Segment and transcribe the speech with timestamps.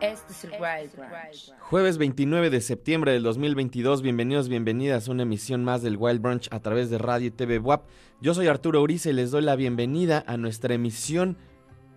[0.00, 1.52] Este es el Wild Brunch.
[1.60, 6.48] Jueves 29 de septiembre del 2022, bienvenidos, bienvenidas a una emisión más del Wild Brunch
[6.52, 7.86] a través de Radio y TV WAP.
[8.22, 11.36] Yo soy Arturo Uriza y les doy la bienvenida a nuestra emisión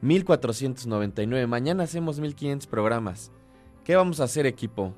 [0.02, 1.48] 1499.
[1.48, 3.32] Mañana hacemos 1500 programas.
[3.86, 4.94] ¿Qué vamos a hacer equipo?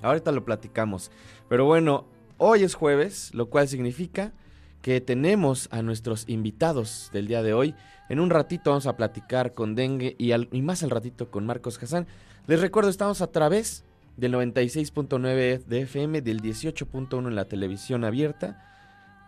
[0.00, 1.10] Ahorita lo platicamos.
[1.50, 2.06] Pero bueno,
[2.38, 4.32] hoy es jueves, lo cual significa
[4.80, 7.74] que tenemos a nuestros invitados del día de hoy.
[8.08, 11.82] En un ratito vamos a platicar con Dengue y, y más al ratito con Marcos
[11.82, 12.06] Hassan.
[12.46, 13.82] Les recuerdo, estamos a través
[14.16, 18.62] del 96.9 de FM, del 18.1 en la televisión abierta.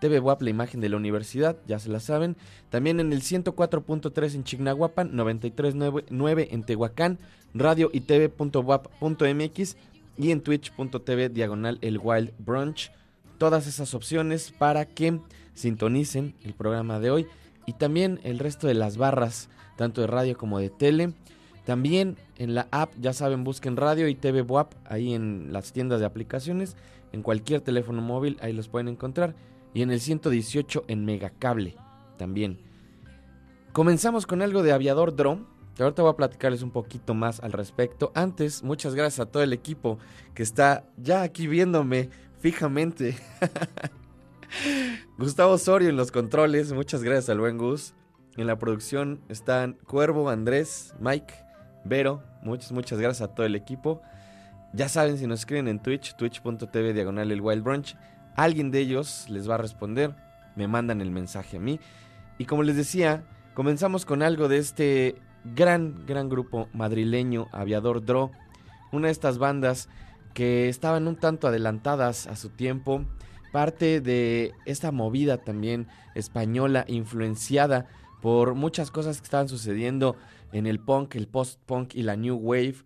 [0.00, 2.36] TV WAP, la imagen de la universidad, ya se la saben.
[2.70, 7.18] También en el 104.3 en Chignahuapan, 93.9 en Tehuacán,
[7.54, 9.76] radio y tv.wap.mx
[10.16, 12.92] y en twitch.tv diagonal el Wild Brunch.
[13.38, 15.18] Todas esas opciones para que
[15.54, 17.26] sintonicen el programa de hoy
[17.66, 21.14] y también el resto de las barras, tanto de radio como de tele.
[21.68, 26.00] También en la app, ya saben, busquen radio y TV WAP ahí en las tiendas
[26.00, 26.78] de aplicaciones,
[27.12, 29.34] en cualquier teléfono móvil, ahí los pueden encontrar.
[29.74, 31.76] Y en el 118 en Megacable
[32.16, 32.58] también.
[33.74, 35.44] Comenzamos con algo de Aviador Drone.
[35.78, 38.12] Ahorita voy a platicarles un poquito más al respecto.
[38.14, 39.98] Antes, muchas gracias a todo el equipo
[40.32, 43.14] que está ya aquí viéndome fijamente.
[45.18, 47.92] Gustavo Osorio en los controles, muchas gracias al buen Gus.
[48.38, 51.47] En la producción están Cuervo, Andrés, Mike,
[51.84, 54.02] Vero, muchas, muchas gracias a todo el equipo.
[54.72, 57.96] Ya saben, si nos escriben en Twitch, twitch.tv diagonal el Wild Brunch,
[58.36, 60.14] alguien de ellos les va a responder,
[60.56, 61.80] me mandan el mensaje a mí.
[62.36, 65.16] Y como les decía, comenzamos con algo de este
[65.54, 68.30] gran, gran grupo madrileño, Aviador Dro,
[68.92, 69.88] una de estas bandas
[70.34, 73.04] que estaban un tanto adelantadas a su tiempo,
[73.52, 77.86] parte de esta movida también española influenciada
[78.20, 80.16] por muchas cosas que estaban sucediendo
[80.52, 82.76] en el punk, el post-punk y la new wave.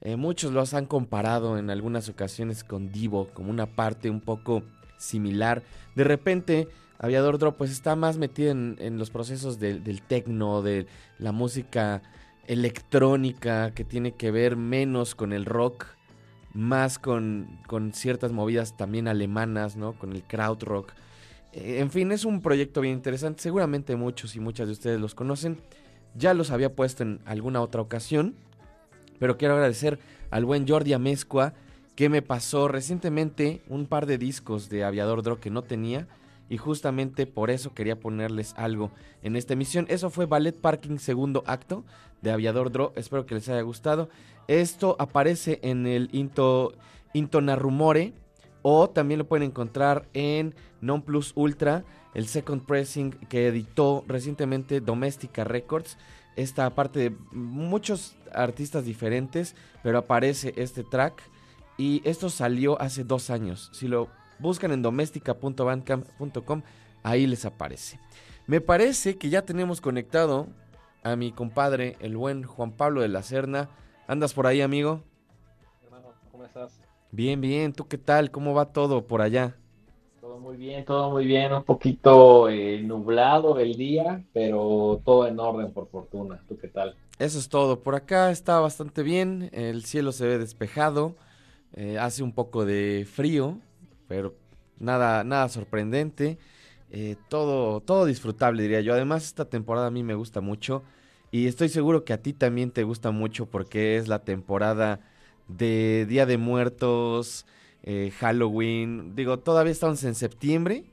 [0.00, 4.62] Eh, muchos los han comparado en algunas ocasiones con Divo como una parte un poco
[4.98, 5.62] similar.
[5.94, 10.86] De repente, Aviador Drop pues está más metido en, los procesos del, del techno, de
[11.18, 12.02] la música
[12.46, 15.86] electrónica que tiene que ver menos con el rock,
[16.54, 19.92] más con, con ciertas movidas también alemanas, ¿no?
[19.92, 20.88] Con el krautrock.
[20.88, 20.98] rock
[21.52, 23.42] eh, en fin, es un proyecto bien interesante.
[23.42, 25.60] Seguramente muchos y muchas de ustedes los conocen.
[26.14, 28.34] Ya los había puesto en alguna otra ocasión.
[29.18, 29.98] Pero quiero agradecer
[30.30, 31.54] al buen Jordi Amezcua
[31.94, 36.08] que me pasó recientemente un par de discos de Aviador Dro que no tenía.
[36.48, 38.90] Y justamente por eso quería ponerles algo
[39.22, 39.86] en esta emisión.
[39.88, 41.84] Eso fue Ballet Parking segundo acto
[42.22, 42.92] de Aviador Dro.
[42.96, 44.08] Espero que les haya gustado.
[44.48, 46.72] Esto aparece en el Into,
[47.12, 48.14] Into Narrumore
[48.62, 54.80] o también lo pueden encontrar en Non Plus Ultra, el second pressing que editó recientemente
[54.80, 55.96] Domestica Records.
[56.36, 61.22] Esta parte de muchos artistas diferentes, pero aparece este track.
[61.76, 63.70] Y esto salió hace dos años.
[63.72, 66.62] Si lo buscan en domestica.bandcamp.com,
[67.02, 67.98] ahí les aparece.
[68.46, 70.48] Me parece que ya tenemos conectado
[71.02, 73.70] a mi compadre, el buen Juan Pablo de la Serna.
[74.06, 75.02] ¿Andas por ahí, amigo?
[75.84, 76.80] Hermano, ¿cómo estás?
[77.12, 77.72] Bien, bien.
[77.72, 78.30] ¿Tú qué tal?
[78.30, 79.56] ¿Cómo va todo por allá?
[80.30, 81.52] Todo muy bien, todo muy bien.
[81.52, 86.40] Un poquito eh, nublado el día, pero todo en orden, por fortuna.
[86.48, 86.94] ¿Tú qué tal?
[87.18, 87.80] Eso es todo.
[87.80, 89.50] Por acá está bastante bien.
[89.52, 91.16] El cielo se ve despejado.
[91.74, 93.58] Eh, hace un poco de frío,
[94.06, 94.36] pero
[94.78, 96.38] nada, nada sorprendente.
[96.92, 98.92] Eh, todo, todo disfrutable, diría yo.
[98.92, 100.84] Además, esta temporada a mí me gusta mucho.
[101.32, 105.00] Y estoy seguro que a ti también te gusta mucho porque es la temporada
[105.48, 107.46] de Día de Muertos,
[107.82, 109.14] eh, Halloween.
[109.14, 110.84] Digo, todavía estamos en septiembre,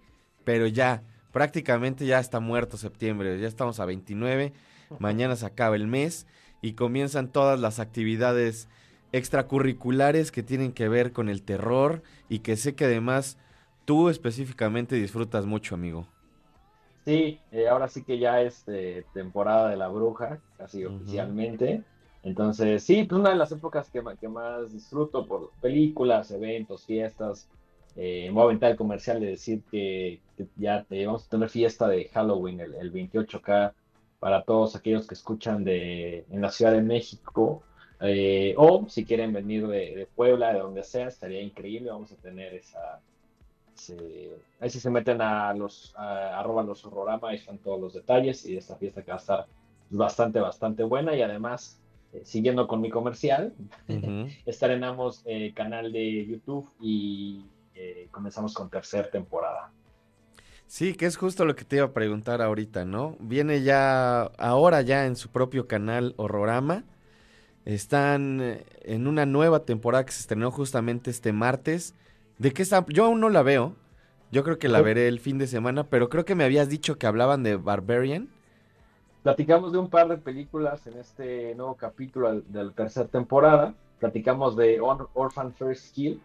[0.44, 3.40] pero ya, prácticamente ya está muerto septiembre.
[3.40, 4.54] Ya estamos a 29,
[5.00, 6.28] mañana se acaba el mes
[6.62, 8.68] y comienzan todas las actividades
[9.12, 13.38] extracurriculares que tienen que ver con el terror y que sé que además
[13.86, 16.08] tú específicamente disfrutas mucho, amigo.
[17.06, 21.84] Sí, eh, ahora sí que ya es eh, temporada de la bruja, casi oficialmente.
[22.24, 27.48] Entonces, sí, pues una de las épocas que, más disfruto por películas, eventos, fiestas.
[27.96, 30.20] Eh, voy a aventar el comercial de decir que,
[30.56, 33.74] ya vamos a tener fiesta de Halloween el, 28K
[34.20, 37.64] para todos aquellos que escuchan de, en la Ciudad de México.
[38.00, 41.90] Eh, o si quieren venir de, Puebla, de donde sea, estaría increíble.
[41.90, 43.00] Vamos a tener esa.
[44.60, 48.58] ahí si se meten a los arroba los horrorama, ahí están todos los detalles y
[48.58, 49.46] esta fiesta que va a estar
[49.90, 51.16] bastante, bastante buena.
[51.16, 51.80] Y además,
[52.14, 53.54] eh, siguiendo con mi comercial,
[54.46, 57.46] estrenamos eh, canal de YouTube y
[57.76, 59.72] eh, comenzamos con tercera temporada.
[60.68, 63.16] Sí, que es justo lo que te iba a preguntar ahorita, ¿no?
[63.20, 66.84] Viene ya, ahora ya en su propio canal Horrorama.
[67.66, 71.96] Están eh, en una nueva temporada que se estrenó justamente este martes.
[72.38, 72.86] ¿De qué está?
[72.90, 73.76] Yo aún no la veo.
[74.32, 76.98] Yo creo que la veré el fin de semana, pero creo que me habías dicho
[76.98, 78.30] que hablaban de Barbarian.
[79.28, 83.74] Platicamos de un par de películas en este nuevo capítulo de la tercera temporada.
[84.00, 86.22] Platicamos de Orphan First Kill,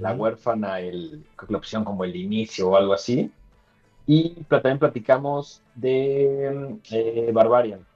[0.00, 3.30] la huérfana, el, la opción como el inicio o algo así.
[4.08, 7.86] Y también platicamos de eh, Barbarian.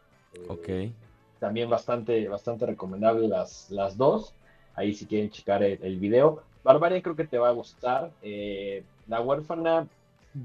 [0.47, 0.93] ok.
[1.41, 4.33] También bastante, bastante recomendable las, las dos.
[4.77, 6.45] Ahí si quieren checar el, video.
[6.63, 8.13] Barbarian creo que te va a gustar.
[8.23, 9.89] Eh, la huérfana,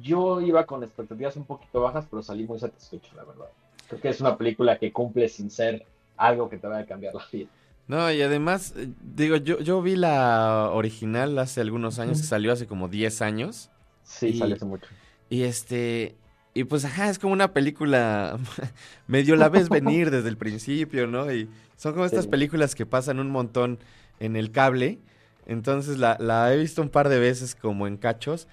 [0.01, 3.49] yo iba con expectativas un poquito bajas, pero salí muy satisfecho, la verdad.
[3.91, 7.13] Creo que es una película que cumple sin ser algo que te vaya a cambiar
[7.13, 7.49] la vida.
[7.89, 12.53] No, y además, eh, digo, yo, yo vi la original hace algunos años, que salió
[12.53, 13.69] hace como 10 años.
[14.03, 14.87] Sí, salió hace mucho.
[15.29, 16.15] Y este,
[16.53, 18.39] y pues, ajá, es como una película,
[19.07, 21.29] medio la ves venir desde el principio, ¿no?
[21.33, 23.77] Y son como estas películas que pasan un montón
[24.21, 24.99] en el cable.
[25.45, 28.47] Entonces la, la, he visto un par de veces como en cachos.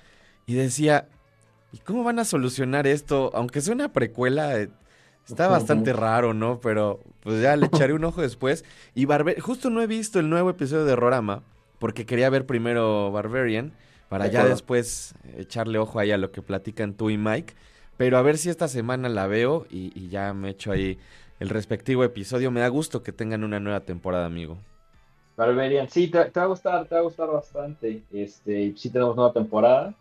[0.47, 1.07] Y decía,
[1.73, 3.31] ¿y cómo van a solucionar esto?
[3.35, 4.69] Aunque sea una precuela, eh,
[5.29, 6.61] está bastante raro, ¿no?
[6.61, 8.65] Pero pues ya le echaré un ojo después.
[8.95, 11.43] Y Barber justo no he visto el nuevo episodio de Rorama,
[11.79, 13.73] porque quería ver primero Barbarian,
[14.09, 17.55] para ya después echarle ojo ahí a lo que platican tú y Mike.
[17.97, 20.99] Pero a ver si esta semana la veo y, ya me echo ahí
[21.41, 22.51] el respectivo episodio.
[22.51, 24.57] Me da gusto que tengan una nueva temporada, amigo.
[25.37, 28.03] Barbarian, sí, te, va a gustar, te va a gustar bastante.
[28.13, 29.95] Este, sí tenemos nueva temporada.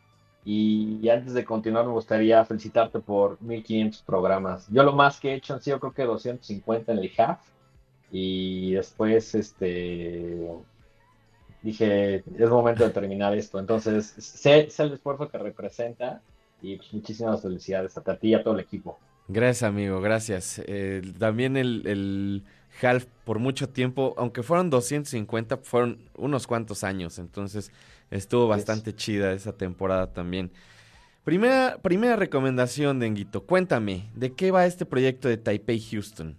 [0.50, 4.66] Y, antes de continuar, me gustaría felicitarte por 1500 programas.
[4.70, 7.42] Yo lo más que he hecho han sido creo que 250 en el half.
[8.13, 10.48] Y después, este,
[11.62, 13.60] dije, es momento de terminar esto.
[13.60, 16.22] Entonces, sé, sé el esfuerzo que representa
[16.62, 18.98] y pues, muchísimas felicidades a ti y a todo el equipo.
[19.27, 20.62] Gracias, amigo, gracias.
[20.66, 22.44] Eh, también el, el,
[22.82, 27.72] Half por mucho tiempo, aunque fueron 250, fueron unos cuantos años, entonces
[28.11, 30.51] estuvo bastante chida esa temporada también.
[31.23, 36.35] Primera, primera recomendación, Denguito, cuéntame, ¿de qué va este proyecto de Taipei Houston?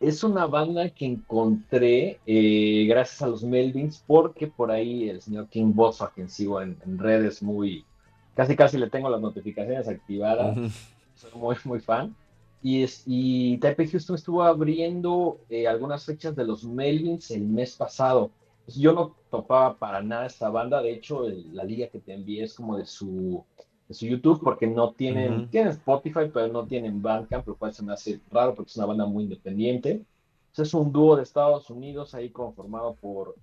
[0.00, 5.48] Es una banda que encontré eh, gracias a los Melvins, porque por ahí el señor
[5.48, 7.86] King Boss, a quien sigo en redes muy,
[8.34, 10.56] casi casi le tengo las notificaciones activadas.
[11.14, 12.14] Soy muy, muy fan.
[12.62, 17.76] Y, es, y Taipei Houston estuvo abriendo eh, algunas fechas de los Melvins el mes
[17.76, 18.30] pasado.
[18.64, 20.80] Pues yo no topaba para nada esta banda.
[20.80, 23.44] De hecho, la liga que te envié es como de su,
[23.88, 27.82] de su YouTube, porque no tienen, tienen Spotify, pero no tienen Bandcamp, lo cual se
[27.82, 30.04] me hace raro porque es una banda muy independiente.
[30.56, 33.34] es un dúo de Estados Unidos ahí conformado por,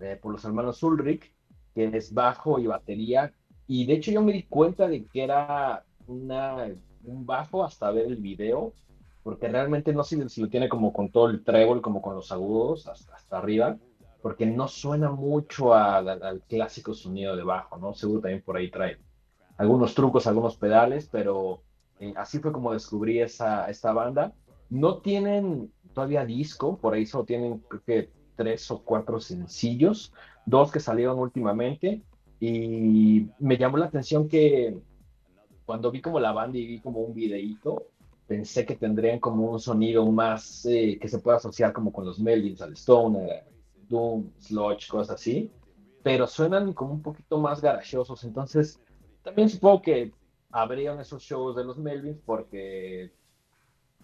[0.00, 1.32] eh, por los hermanos Ulrich,
[1.74, 3.32] que es bajo y batería
[3.68, 8.06] y de hecho yo me di cuenta de que era una, un bajo hasta ver
[8.06, 8.72] el video,
[9.22, 12.32] porque realmente no sé si lo tiene como con todo el trébol, como con los
[12.32, 13.76] agudos hasta, hasta arriba,
[14.22, 17.94] porque no suena mucho al clásico sonido de bajo, ¿no?
[17.94, 18.98] Seguro también por ahí trae
[19.56, 21.62] algunos trucos, algunos pedales, pero
[22.00, 24.32] eh, así fue como descubrí esa, esta banda.
[24.70, 30.12] No tienen todavía disco, por ahí solo tienen creo que tres o cuatro sencillos,
[30.46, 32.02] dos que salieron últimamente,
[32.40, 34.78] y me llamó la atención que
[35.66, 37.88] cuando vi como la banda y vi como un videíto,
[38.28, 42.20] pensé que tendrían como un sonido más eh, que se pueda asociar como con los
[42.20, 43.44] Melvins, al Stoner,
[43.88, 45.50] Doom, Sludge, cosas así,
[46.02, 48.24] pero suenan como un poquito más garachosos.
[48.24, 48.80] Entonces,
[49.22, 50.12] también supongo que
[50.50, 53.12] abrieron esos shows de los Melvins porque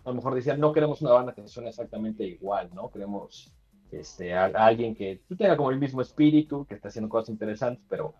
[0.05, 2.91] a lo mejor decían, no queremos una banda que suene exactamente igual, ¿no?
[2.91, 3.55] Queremos
[3.91, 8.15] este, a, alguien que tenga como el mismo espíritu, que esté haciendo cosas interesantes, pero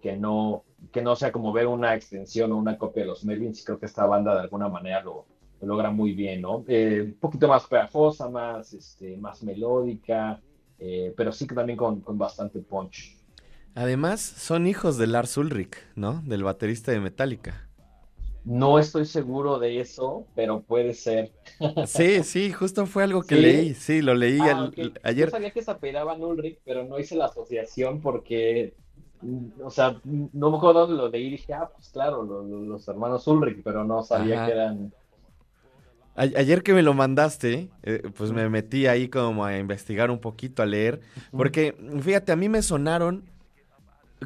[0.00, 3.64] que no, que no sea como ver una extensión o una copia de los Melvins.
[3.64, 5.26] Creo que esta banda de alguna manera lo,
[5.60, 6.64] logra muy bien, ¿no?
[6.68, 10.40] Eh, un poquito más pegajosa, más, este, más melódica,
[10.78, 13.16] eh, pero sí que también con, con, bastante punch.
[13.74, 16.22] Además, son hijos de Lars Ulrich, ¿no?
[16.24, 17.66] Del baterista de Metallica.
[18.46, 21.32] No estoy seguro de eso, pero puede ser.
[21.86, 23.74] Sí, sí, justo fue algo que leí.
[23.74, 24.70] Sí, lo leí ah,
[25.02, 25.26] ayer.
[25.26, 28.74] Yo sabía que se apelaban Ulrich, pero no hice la asociación porque,
[29.22, 33.26] mm, o sea, no me acuerdo lo leí y dije, ah, pues claro, los, hermanos
[33.26, 34.92] Ulrich, pero no sabía que eran.
[36.16, 40.62] Ayer que me lo mandaste, eh, pues me metí ahí como a investigar un poquito,
[40.62, 43.24] a leer, porque fíjate, a mí me sonaron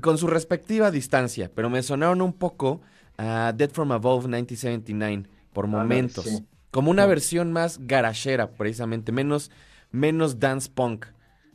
[0.00, 2.80] con su respectiva distancia, pero me sonaron un poco
[3.18, 6.42] Dead from Above 1979 por momentos.
[6.70, 9.50] Como una versión más garachera, precisamente, menos,
[9.90, 11.06] menos dance punk,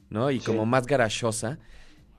[0.09, 0.29] ¿no?
[0.29, 1.57] Y como más garachosa.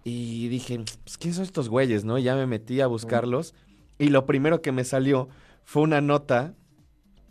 [0.02, 2.16] Y dije, pues, ¿quién son estos güeyes, no?
[2.18, 3.54] Ya me metí a buscarlos.
[3.98, 5.28] Y lo primero que me salió
[5.64, 6.54] fue una nota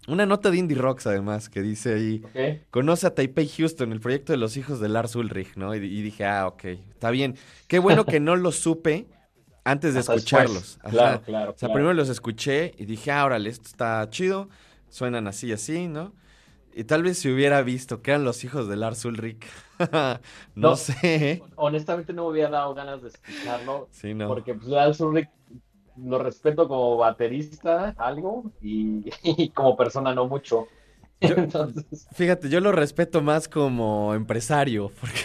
[0.07, 4.33] Una nota de Indie Rocks, además, que dice ahí: Conoce a Taipei Houston, el proyecto
[4.33, 5.73] de los hijos de Lars Ulrich, ¿no?
[5.73, 7.35] Y, dije, ah, ok, está bien.
[7.67, 9.07] Qué bueno que no lo supe
[9.63, 10.79] antes de escucharlos.
[10.89, 11.51] Claro, claro.
[11.51, 14.49] O sea, primero los escuché y dije, ah, órale, esto está chido.
[14.89, 16.13] Suenan así, así, ¿no?
[16.77, 19.45] Y tal vez si hubiera visto que eran los hijos de Lars Ulrich.
[20.55, 21.41] no, sé.
[21.55, 23.87] Honestamente no me hubiera dado ganas de escucharlo.
[23.91, 24.27] Sí, no.
[24.27, 25.29] Porque pues, Lars Ulrich
[25.97, 29.09] lo respeto como baterista, algo, y,
[29.53, 30.67] como persona no mucho.
[31.21, 32.07] Entonces...
[32.13, 35.21] Fíjate, yo lo respeto más como empresario, porque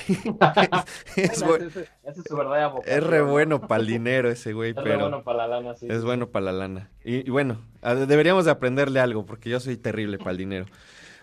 [1.17, 5.49] es, su verdad es re bueno para el dinero ese güey, es pero bueno para
[5.49, 5.87] la lana, sí.
[5.91, 6.91] Es bueno para la lana.
[7.05, 10.67] Y, bueno, deberíamos de aprenderle algo, porque yo soy terrible para el dinero.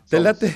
[0.09, 0.55] Te late,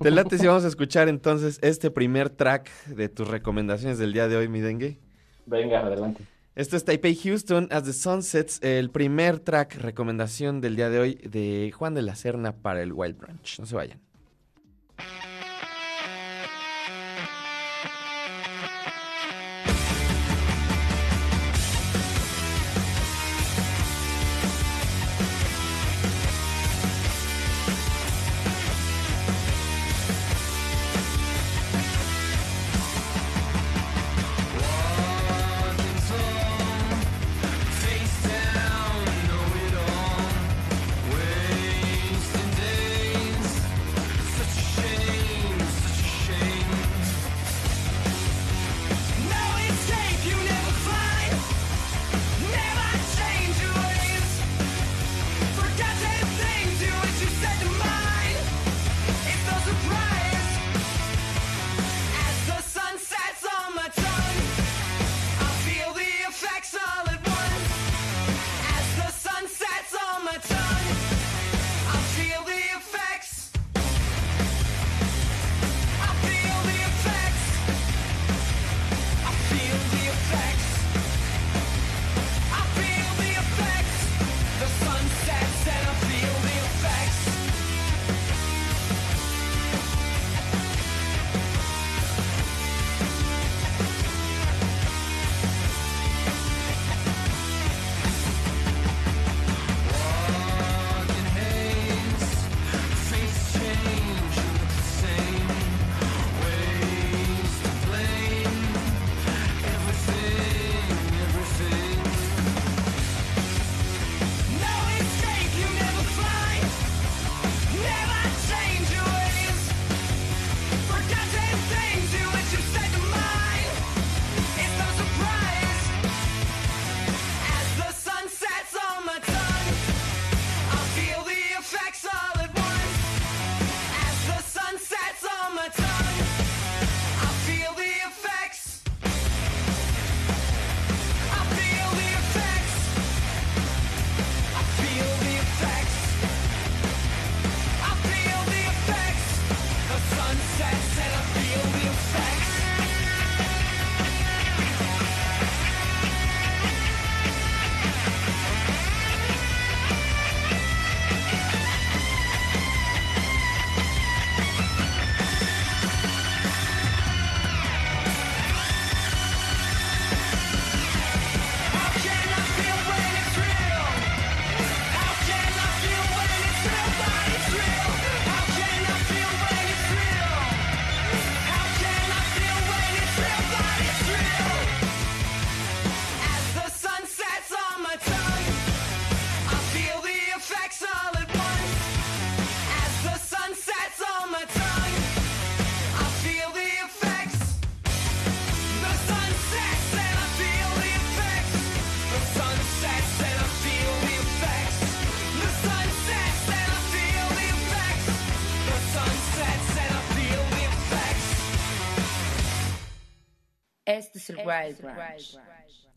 [0.00, 4.28] te late si vamos a escuchar entonces este primer track de tus recomendaciones del día
[4.28, 4.98] de hoy, mi dengue.
[5.46, 6.22] Venga, adelante.
[6.54, 11.14] Esto es Taipei Houston as the Sunsets, el primer track recomendación del día de hoy
[11.14, 13.58] de Juan de la Serna para el Wild Branch.
[13.58, 14.11] No se vayan.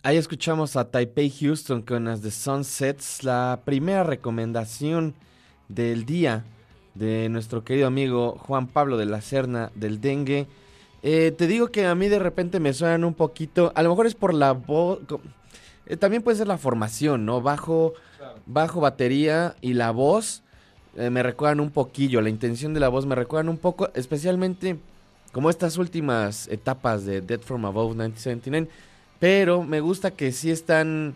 [0.03, 5.15] Ahí escuchamos a Taipei Houston con As the Sunsets, la primera recomendación
[5.69, 6.43] del día
[6.93, 10.47] de nuestro querido amigo Juan Pablo de la Serna del dengue.
[11.03, 14.07] Eh, te digo que a mí de repente me suenan un poquito, a lo mejor
[14.07, 14.99] es por la voz,
[15.85, 17.41] eh, también puede ser la formación, ¿no?
[17.41, 17.93] Bajo,
[18.45, 20.43] bajo batería y la voz
[20.97, 24.79] eh, me recuerdan un poquillo, la intención de la voz me recuerdan un poco, especialmente
[25.35, 28.69] como estas últimas etapas de Dead From Above 1979,
[29.19, 31.13] pero me gusta que sí están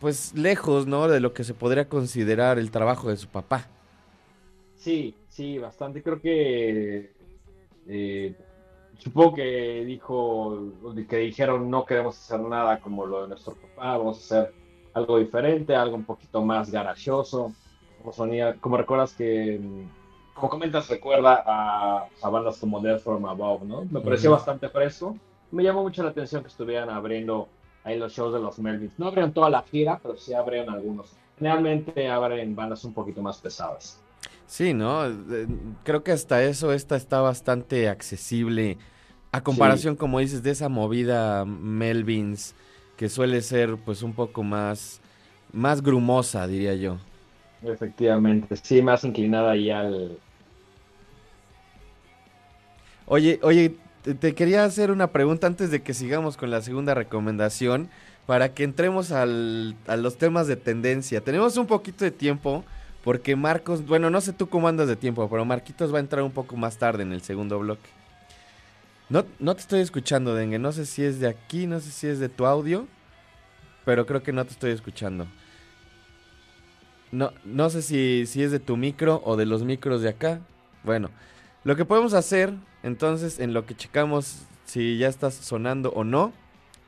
[0.00, 1.06] pues lejos, ¿no?
[1.06, 3.68] De lo que se podría considerar el trabajo de su papá.
[4.76, 6.02] Sí, sí, bastante.
[6.02, 7.12] Creo que
[7.86, 8.34] eh,
[8.96, 10.72] supongo que dijo,
[11.06, 14.54] que dijeron no queremos hacer nada como lo de nuestro papá, vamos a hacer
[14.94, 17.52] algo diferente, algo un poquito más garachoso.
[17.98, 19.60] Como, sonía, como recuerdas que,
[20.36, 23.86] como comentas, recuerda a, bandas como Death From Above, ¿no?
[23.90, 25.16] Me pareció bastante fresco.
[25.50, 27.48] Me llamó mucho la atención que estuvieran abriendo
[27.84, 28.98] ahí los shows de los Melvins.
[28.98, 31.16] No abrieron toda la gira, pero sí abrieron algunos.
[31.38, 33.98] Generalmente abren bandas un poquito más pesadas.
[34.46, 35.04] Sí, ¿no?
[35.84, 38.76] Creo que hasta eso esta está bastante accesible
[39.32, 42.54] a comparación, como dices, de esa movida Melvins
[42.98, 45.00] que suele ser pues un poco más,
[45.52, 46.98] más grumosa, diría yo.
[47.62, 50.18] Efectivamente, sí, más inclinada ahí al...
[53.06, 53.76] Oye, oye,
[54.20, 57.88] te quería hacer una pregunta antes de que sigamos con la segunda recomendación
[58.26, 61.20] para que entremos al, a los temas de tendencia.
[61.20, 62.64] Tenemos un poquito de tiempo
[63.04, 66.24] porque Marcos, bueno, no sé tú cómo andas de tiempo, pero Marquitos va a entrar
[66.24, 67.88] un poco más tarde en el segundo bloque.
[69.08, 70.58] No, no te estoy escuchando, Dengue.
[70.58, 72.88] No sé si es de aquí, no sé si es de tu audio,
[73.84, 75.28] pero creo que no te estoy escuchando.
[77.12, 80.40] No, no sé si, si es de tu micro o de los micros de acá.
[80.82, 81.10] Bueno,
[81.62, 82.52] lo que podemos hacer,
[82.86, 86.32] entonces, en lo que checamos si ya estás sonando o no,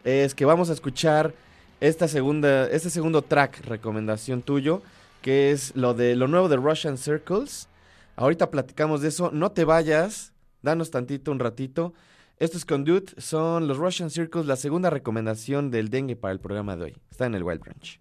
[0.05, 1.35] es que vamos a escuchar
[1.81, 4.81] esta segunda, este segundo track, recomendación tuyo
[5.23, 7.69] que es lo de lo nuevo de Russian Circles.
[8.17, 9.31] Ahorita platicamos de eso.
[9.33, 10.33] No te vayas,
[10.63, 11.95] danos tantito un ratito.
[12.39, 16.77] Esto es Conduit, son los Russian Circles, la segunda recomendación del dengue para el programa
[16.77, 16.97] de hoy.
[17.11, 18.01] Está en el Wild Branch.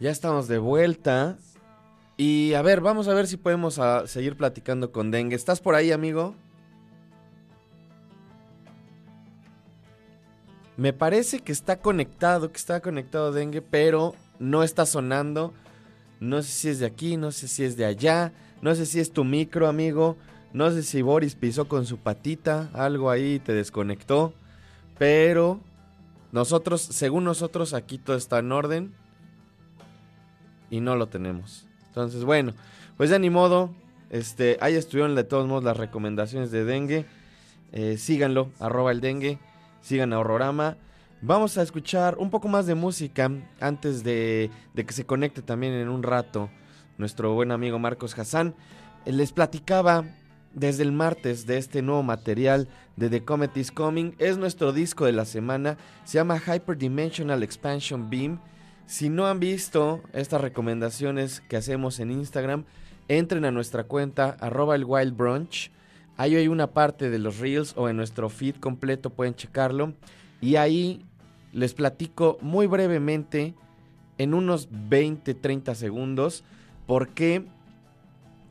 [0.00, 1.36] Ya estamos de vuelta.
[2.16, 5.36] Y a ver, vamos a ver si podemos ah, seguir platicando con Dengue.
[5.36, 6.34] ¿Estás por ahí, amigo?
[10.78, 15.52] Me parece que está conectado, que está conectado Dengue, pero no está sonando.
[16.18, 18.32] No sé si es de aquí, no sé si es de allá,
[18.62, 20.16] no sé si es tu micro, amigo.
[20.54, 24.32] No sé si Boris pisó con su patita, algo ahí te desconectó.
[24.98, 25.60] Pero
[26.32, 28.99] nosotros, según nosotros, aquí todo está en orden.
[30.70, 31.66] Y no lo tenemos.
[31.88, 32.54] Entonces, bueno,
[32.96, 33.70] pues ya ni modo.
[34.10, 37.06] Este, ahí estuvieron de todos modos las recomendaciones de dengue.
[37.72, 39.38] Eh, síganlo, arroba el dengue.
[39.80, 40.76] Sigan a Horrorama.
[41.22, 43.30] Vamos a escuchar un poco más de música
[43.60, 46.50] antes de, de que se conecte también en un rato
[46.98, 48.54] nuestro buen amigo Marcos Hassan.
[49.04, 50.04] Eh, les platicaba
[50.52, 54.14] desde el martes de este nuevo material de The Comet is Coming.
[54.18, 55.78] Es nuestro disco de la semana.
[56.04, 58.40] Se llama Hyperdimensional Expansion Beam.
[58.90, 62.64] Si no han visto estas recomendaciones que hacemos en Instagram,
[63.06, 65.70] entren a nuestra cuenta arroba el wild brunch.
[66.16, 69.94] Ahí hay una parte de los reels o en nuestro feed completo pueden checarlo.
[70.40, 71.06] Y ahí
[71.52, 73.54] les platico muy brevemente
[74.18, 76.42] en unos 20-30 segundos
[76.88, 77.46] por qué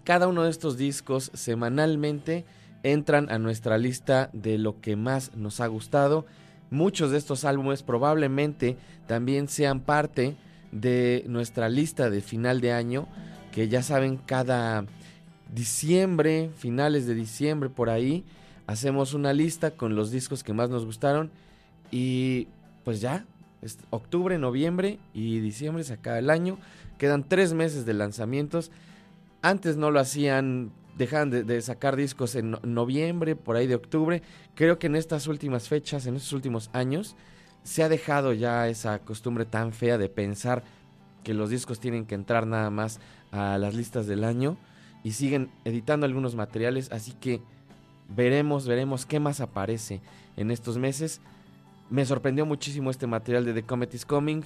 [0.06, 2.46] cada uno de estos discos semanalmente
[2.84, 6.26] entran a nuestra lista de lo que más nos ha gustado
[6.72, 8.78] Muchos de estos álbumes probablemente
[9.08, 10.36] también sean parte
[10.72, 13.08] de nuestra lista de final de año,
[13.52, 14.86] que ya saben, cada
[15.54, 18.24] diciembre, finales de diciembre por ahí,
[18.68, 21.32] hacemos una lista con los discos que más nos gustaron
[21.90, 22.48] y
[22.84, 23.26] pues ya,
[23.90, 26.60] octubre, noviembre y diciembre se acaba el año,
[26.98, 28.72] quedan tres meses de lanzamientos.
[29.42, 34.22] Antes no lo hacían dejan de, sacar discos en noviembre, por ahí de octubre.
[34.54, 37.16] Creo que en estas últimas fechas, en estos últimos años,
[37.64, 40.62] se ha dejado ya esa costumbre tan fea de pensar
[41.24, 43.00] que los discos tienen que entrar nada más
[43.32, 44.58] a las listas del año
[45.02, 47.42] y siguen editando algunos materiales, así que
[48.10, 50.02] veremos, veremos qué más aparece
[50.36, 51.22] en estos meses.
[51.90, 54.44] Me sorprendió muchísimo este material de The Comet is Coming.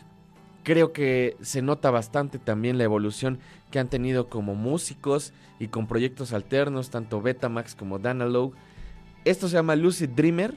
[0.62, 3.40] Creo que se nota bastante también la evolución
[3.74, 8.56] que han tenido como músicos y con proyectos alternos, tanto Betamax como Danalogue.
[9.26, 10.56] Esto se llama Lucid Dreamer.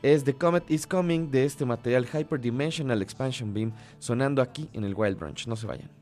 [0.00, 4.94] Es The Comet is Coming de este material Hyperdimensional Expansion Beam sonando aquí en el
[4.94, 5.44] Wild Branch.
[5.48, 6.01] No se vayan.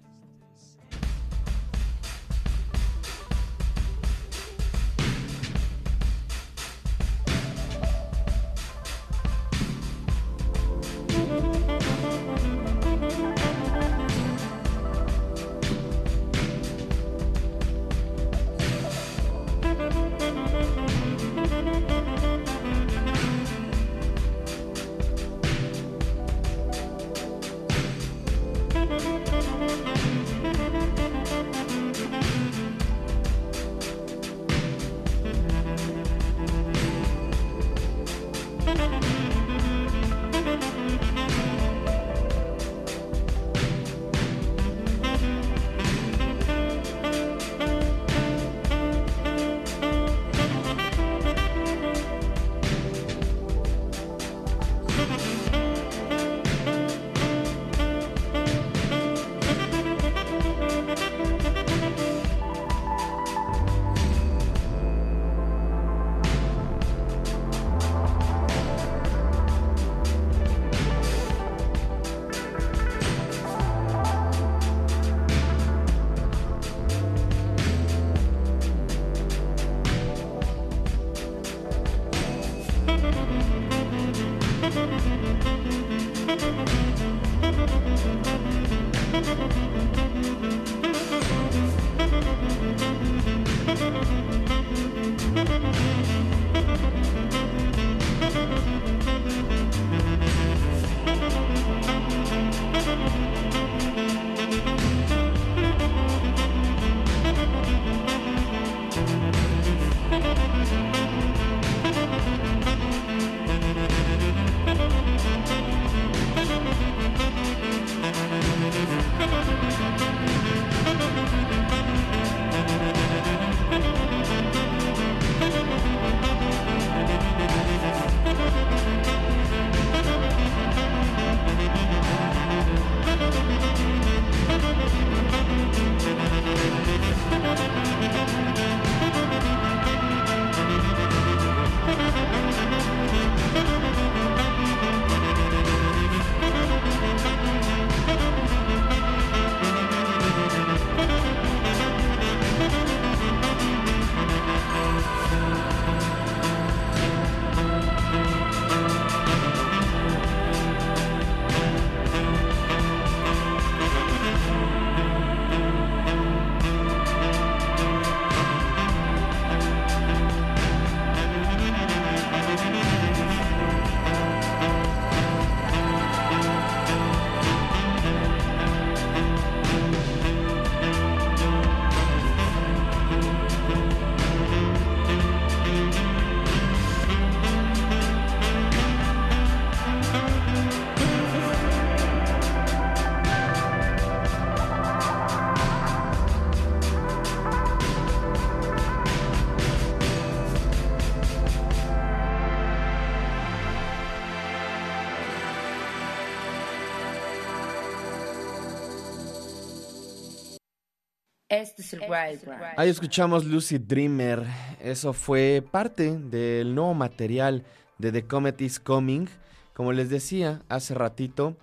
[211.50, 214.44] Este es el este Wild Ahí escuchamos Lucid Dreamer.
[214.80, 217.64] Eso fue parte del nuevo material
[217.98, 219.26] de The Comet is Coming.
[219.74, 221.56] Como les decía hace ratito,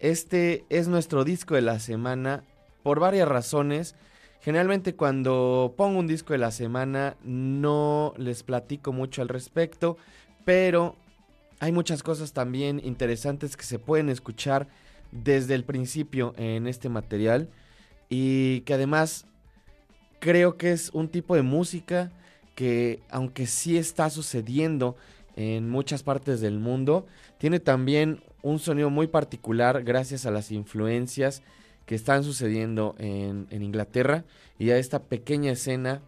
[0.00, 2.42] este es nuestro disco de la semana
[2.82, 3.94] por varias razones.
[4.40, 9.98] Generalmente cuando pongo un disco de la semana no les platico mucho al respecto,
[10.44, 10.96] pero
[11.60, 14.66] hay muchas cosas también interesantes que se pueden escuchar
[15.12, 17.48] desde el principio en este material
[18.08, 19.26] y que además
[20.20, 22.10] creo que es un tipo de música
[22.54, 24.96] que aunque sí está sucediendo
[25.36, 27.06] en muchas partes del mundo,
[27.38, 31.42] tiene también un sonido muy particular gracias a las influencias
[31.86, 34.24] que están sucediendo en, Inglaterra
[34.58, 36.02] y a esta pequeña escena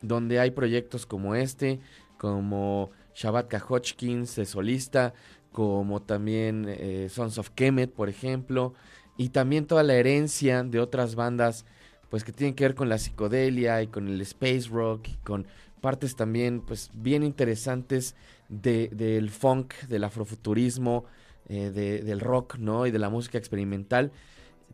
[0.00, 1.80] donde hay proyectos como este,
[2.18, 5.14] como Shabbat Hodgkins de solista,
[5.50, 8.74] como también eh, Sons of Kemet, por ejemplo,
[9.16, 11.64] y también toda la herencia de otras bandas
[12.10, 15.46] pues que tienen que ver con la psicodelia y con el space rock y con
[15.80, 18.14] partes también pues bien interesantes
[18.48, 21.04] del funk, del afrofuturismo,
[21.48, 22.86] eh, del rock, ¿no?
[22.86, 24.12] Y de la música experimental.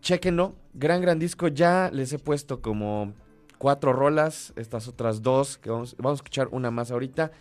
[0.00, 1.48] Chequenlo, gran, gran disco.
[1.48, 3.14] Ya les he puesto como
[3.58, 7.32] cuatro rolas, estas otras dos, que vamos, vamos a escuchar una más ahorita.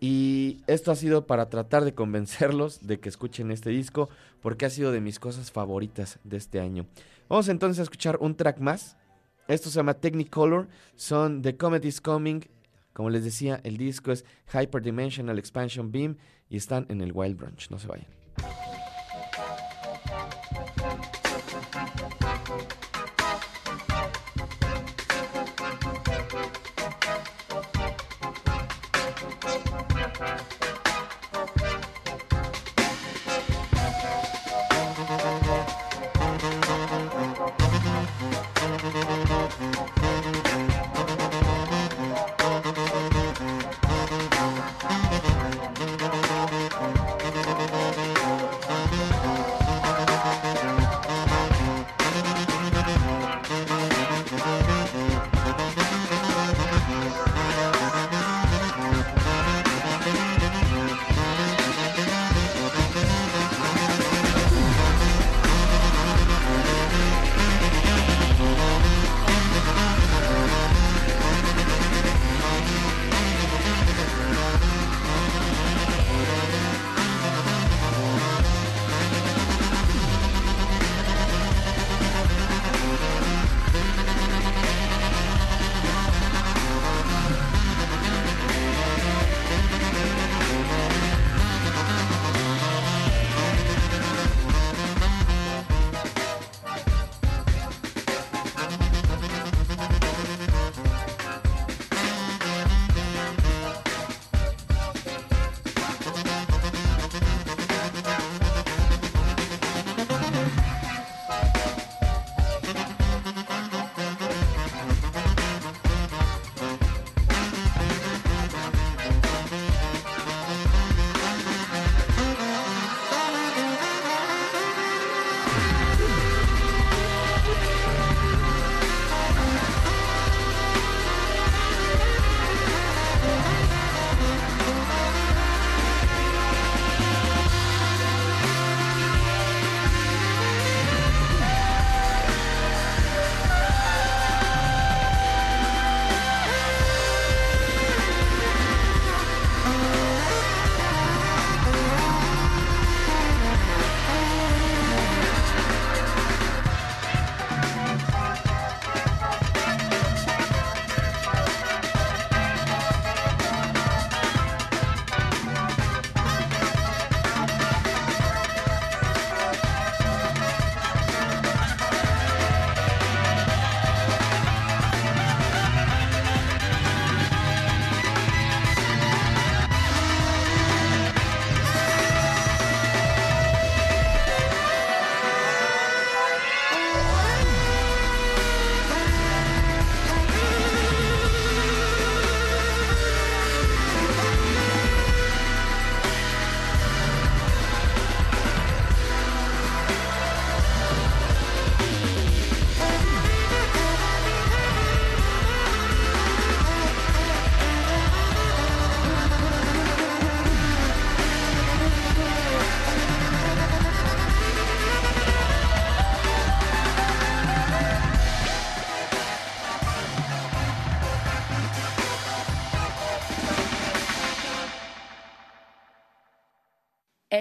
[0.00, 4.08] Y esto ha sido para tratar de convencerlos de que escuchen este disco,
[4.40, 6.86] porque ha sido de mis cosas favoritas de este año.
[7.28, 8.96] Vamos entonces a escuchar un track más
[9.48, 12.42] esto se llama Technicolor, son The Comet is Coming.
[12.92, 16.18] Como les decía, el disco es Hyperdimensional Expansion Beam
[16.50, 17.70] y están en el Wild Branch.
[17.70, 18.06] No se vayan.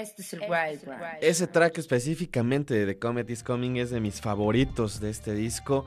[0.02, 1.18] Este es el este Wild Branch.
[1.22, 5.86] Ese track específicamente de The Comet is Coming es de mis favoritos de este disco.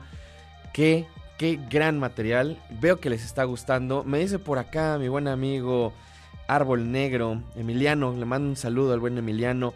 [0.73, 1.07] Qué,
[1.37, 2.61] qué gran material.
[2.81, 4.03] Veo que les está gustando.
[4.03, 5.93] Me dice por acá mi buen amigo
[6.47, 8.13] Árbol Negro, Emiliano.
[8.13, 9.73] Le mando un saludo al buen Emiliano.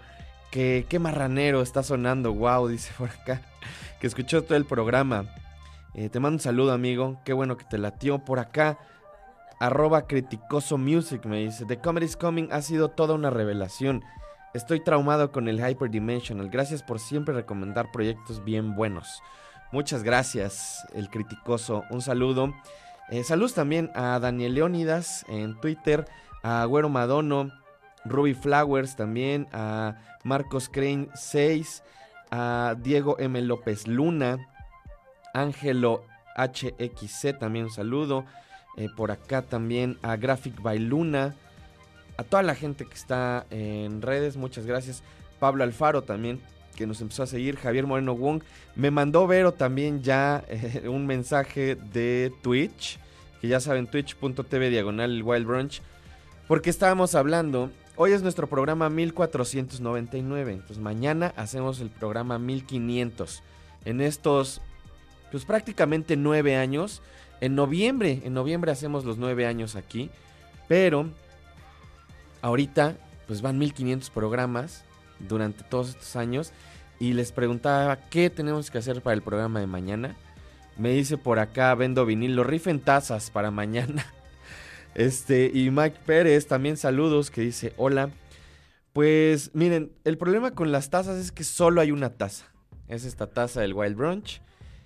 [0.51, 2.33] Que qué marranero está sonando.
[2.33, 3.41] Wow, dice por acá.
[4.01, 5.33] Que escuchó todo el programa.
[5.93, 7.21] Eh, te mando un saludo, amigo.
[7.23, 8.77] Qué bueno que te latió por acá.
[9.61, 11.63] Arroba criticoso music me dice.
[11.65, 14.03] The Comedy's Coming ha sido toda una revelación.
[14.55, 16.49] Estoy traumado con el Hyperdimensional.
[16.49, 19.21] Gracias por siempre recomendar proyectos bien buenos.
[19.73, 21.83] Muchas gracias, el criticoso.
[21.89, 22.53] Un saludo.
[23.09, 26.05] Eh, saludos también a Daniel Leónidas en Twitter,
[26.41, 27.51] a Güero Madono,
[28.05, 31.83] Ruby Flowers también, a Marcos Crane 6,
[32.31, 33.41] a Diego M.
[33.41, 34.37] López Luna,
[35.33, 36.05] Ángelo
[36.37, 38.23] HXC también un saludo.
[38.77, 41.35] Eh, por acá también a Graphic by Luna.
[42.17, 45.03] A toda la gente que está en redes, muchas gracias.
[45.39, 46.39] Pablo Alfaro también,
[46.75, 47.57] que nos empezó a seguir.
[47.57, 48.41] Javier Moreno Wong.
[48.75, 52.99] Me mandó Vero también ya eh, un mensaje de Twitch.
[53.41, 55.81] Que ya saben, twitch.tv diagonal Wild Brunch.
[56.47, 57.69] Porque estábamos hablando.
[57.97, 60.53] Hoy es nuestro programa 1499.
[60.53, 63.43] Entonces mañana hacemos el programa 1500.
[63.83, 64.61] En estos,
[65.31, 67.01] pues prácticamente nueve años
[67.41, 70.09] en noviembre, en noviembre hacemos los nueve años aquí,
[70.67, 71.07] pero
[72.45, 74.83] ahorita pues van 1500 programas
[75.17, 76.51] durante todos estos años
[76.99, 80.15] y les preguntaba qué tenemos que hacer para el programa de mañana.
[80.77, 84.05] Me dice por acá, vendo vinilo, rifen tazas para mañana.
[84.93, 88.11] Este, y Mike Pérez, también saludos, que dice, hola.
[88.93, 92.45] Pues miren, el problema con las tazas es que solo hay una taza.
[92.87, 94.41] Es esta taza del Wild Brunch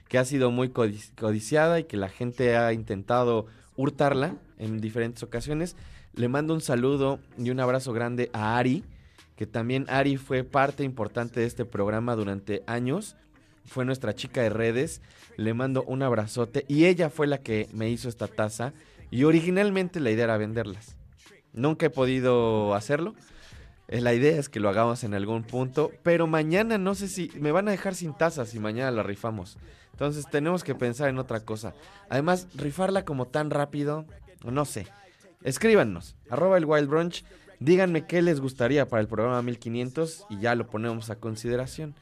[0.07, 3.45] que ha sido muy codiciada y que la gente ha intentado
[3.75, 5.75] hurtarla en diferentes ocasiones.
[6.13, 8.83] Le mando un saludo y un abrazo grande a Ari,
[9.35, 13.15] que también Ari fue parte importante de este programa durante años.
[13.65, 15.01] Fue nuestra chica de redes.
[15.37, 18.73] Le mando un abrazote y ella fue la que me hizo esta taza
[19.11, 20.97] y originalmente la idea era venderlas.
[21.53, 23.15] Nunca he podido hacerlo.
[23.87, 27.31] Eh, la idea es que lo hagamos en algún punto, pero mañana no sé si
[27.39, 29.57] me van a dejar sin tazas y mañana la rifamos.
[29.93, 31.73] Entonces tenemos que pensar en otra cosa.
[32.09, 34.05] Además, rifarla como tan rápido,
[34.43, 34.87] no sé.
[35.43, 37.23] Escríbanos, arroba el Wild Brunch,
[37.59, 41.95] díganme qué les gustaría para el programa 1500 y ya lo ponemos a consideración.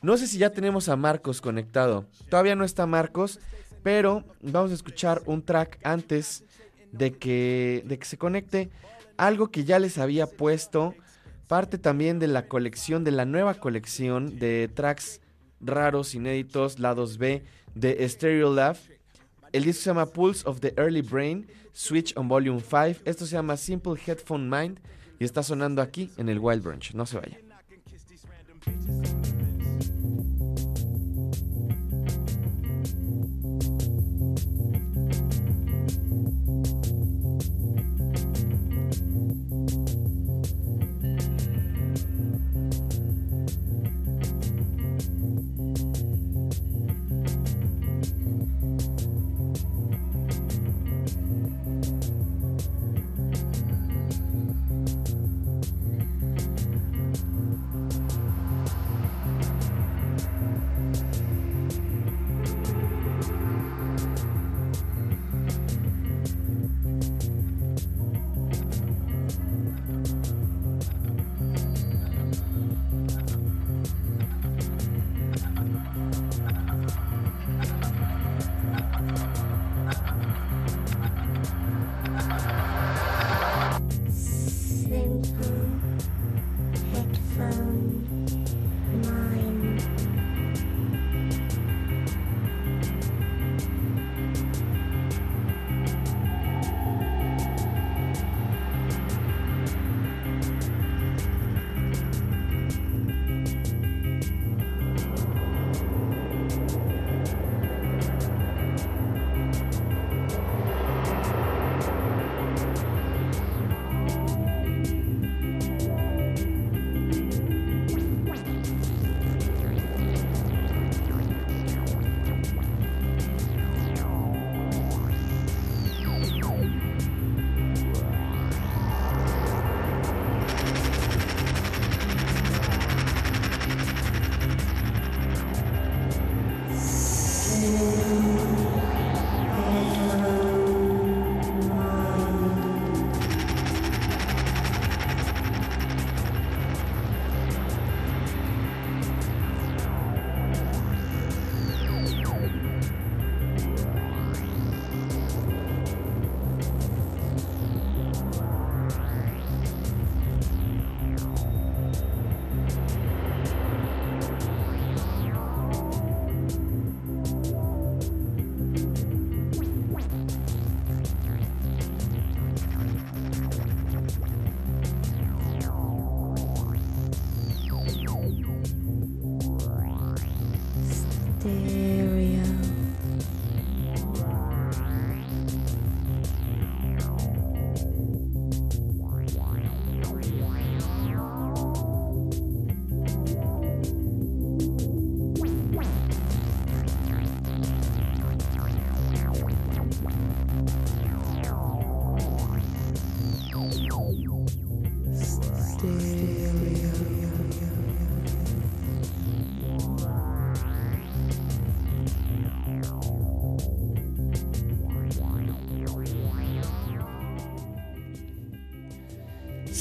[0.00, 2.06] No sé si ya tenemos a Marcos conectado.
[2.28, 3.40] Todavía no está Marcos,
[3.82, 6.44] pero vamos a escuchar un track antes
[6.92, 8.70] de que, de que se conecte.
[9.16, 10.94] Algo que ya les había puesto,
[11.48, 15.20] parte también de la colección, de la nueva colección de tracks
[15.60, 17.42] raros, inéditos, lados B
[17.74, 18.78] de Stereo Love.
[19.54, 23.02] El disco se llama Pulse of the Early Brain, Switch on Volume 5.
[23.04, 24.80] Esto se llama Simple Headphone Mind
[25.20, 26.92] y está sonando aquí en el Wild Branch.
[26.92, 27.38] No se vaya.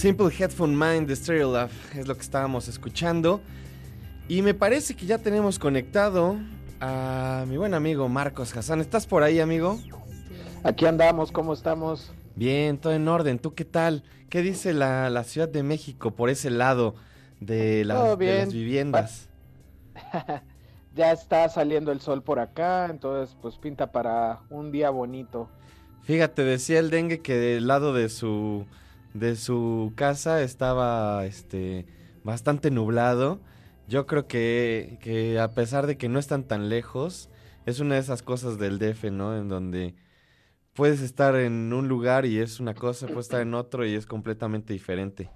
[0.04, 3.39] Simple Headphone Mind de Stereo Love es lo que estábamos escuchando.
[4.28, 6.36] Y me parece que ya tenemos conectado
[6.82, 8.82] a mi buen amigo Marcos Hassan.
[8.82, 9.80] ¿Estás por ahí, amigo?
[10.62, 12.12] Aquí andamos, ¿cómo estamos?
[12.36, 13.39] Bien, todo en orden.
[13.39, 14.04] ¿Tú qué tal?
[14.28, 16.95] ¿Qué dice la, Ciudad de México por ese lado
[17.39, 19.30] de, las viviendas?
[20.95, 25.47] ya está saliendo el sol por acá, entonces pues pinta para un día bonito.
[26.01, 28.66] Fíjate, decía el dengue que del lado de su
[29.14, 31.86] de su casa estaba este
[32.24, 33.39] bastante nublado.
[33.88, 37.30] Yo creo que, que, a pesar de que no están tan lejos,
[37.66, 39.38] es una de esas cosas del DF, ¿no?
[39.38, 39.95] En donde
[40.74, 44.05] puedes estar en un lugar y es una cosa, puedes estar en otro y es
[44.05, 45.30] completamente diferente.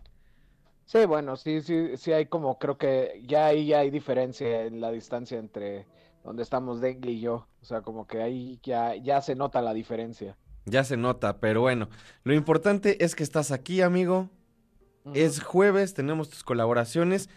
[0.86, 4.89] Sí, bueno, sí, sí, sí hay como, creo que ya ahí hay diferencia en la
[4.91, 5.86] distancia entre
[6.23, 7.47] donde estamos Dengue y yo.
[7.61, 10.38] O sea, como que ahí ya, ya se nota la diferencia.
[10.68, 11.89] Ya se nota, pero bueno,
[12.26, 14.30] lo importante es que estás aquí, amigo.
[15.13, 17.30] Es jueves, tenemos tus colaboraciones.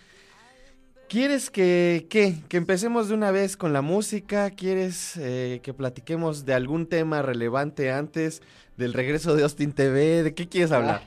[1.09, 4.51] ¿Quieres que, que empecemos de una vez con la música?
[4.51, 8.43] ¿Quieres eh, que platiquemos de algún tema relevante antes
[8.77, 10.25] del regreso de Austin TV?
[10.25, 11.03] ¿De qué quieres hablar?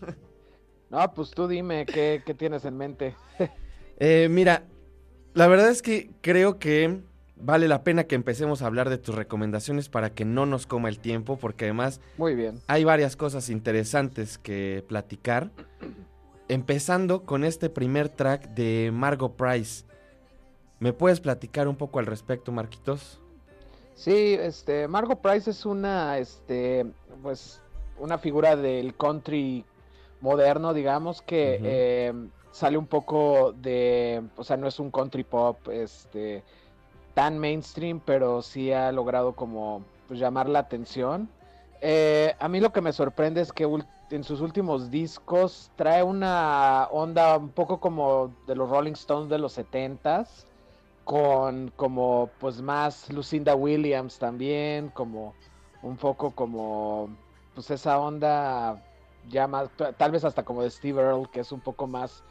[0.88, 3.16] No, pues tú dime qué, qué tienes en mente.
[3.98, 4.62] eh, mira,
[5.34, 7.00] la verdad es que creo que
[7.36, 10.88] vale la pena que empecemos a hablar de tus recomendaciones para que no nos coma
[10.88, 12.60] el tiempo, porque además Muy bien.
[12.66, 15.50] hay varias cosas interesantes que platicar.
[16.48, 19.84] Empezando con este primer track de Margot Price.
[20.78, 23.20] ¿Me puedes platicar un poco al respecto, Marquitos?
[23.94, 26.86] Sí, este, Margot Price es una, este,
[27.22, 27.60] pues,
[27.98, 29.64] una figura del country
[30.20, 32.12] moderno, digamos, que eh,
[32.52, 36.44] sale un poco de, o sea, no es un country pop, este,
[37.16, 41.30] tan mainstream, pero sí ha logrado como pues, llamar la atención.
[41.80, 43.66] Eh, a mí lo que me sorprende es que
[44.10, 49.38] en sus últimos discos trae una onda un poco como de los Rolling Stones de
[49.38, 50.44] los 70s,
[51.04, 55.32] con como pues más Lucinda Williams también, como
[55.80, 57.08] un poco como
[57.54, 58.82] pues esa onda
[59.30, 62.22] ya más, tal vez hasta como de Steve Earle, que es un poco más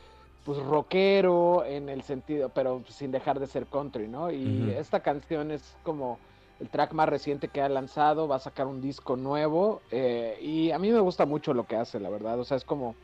[0.46, 4.32] pues rockero en el sentido, pero sin dejar de ser country, ¿no?
[4.32, 6.20] Y esta canción es como
[6.60, 10.72] el track más reciente que ha lanzado, va a sacar un disco nuevo eh, y
[10.72, 12.96] a mí me gusta mucho lo que hace, la verdad, o sea, es como,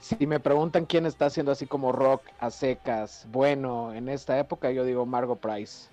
[0.00, 4.70] si me preguntan quién está haciendo así como rock a secas, bueno, en esta época
[4.70, 5.88] yo digo Margot Price.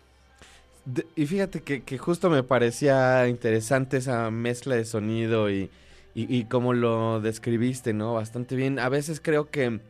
[1.16, 5.72] y fíjate que, justo me parecía interesante esa mezcla de sonido y,
[6.14, 8.14] y, y como lo describiste, ¿no?
[8.14, 8.80] Bastante bien.
[8.80, 9.82] A veces creo que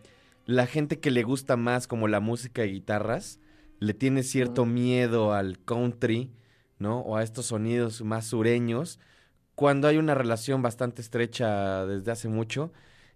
[0.46, 3.39] la gente que le gusta más como la música y guitarras,
[3.80, 6.32] le tiene cierto miedo al country,
[6.78, 7.00] ¿no?
[7.00, 9.00] O a estos sonidos más sureños,
[9.56, 12.72] cuando hay una relación bastante estrecha desde hace mucho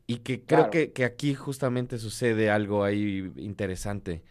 [0.07, 4.23] y que creo que, que, aquí justamente sucede algo ahí interesante.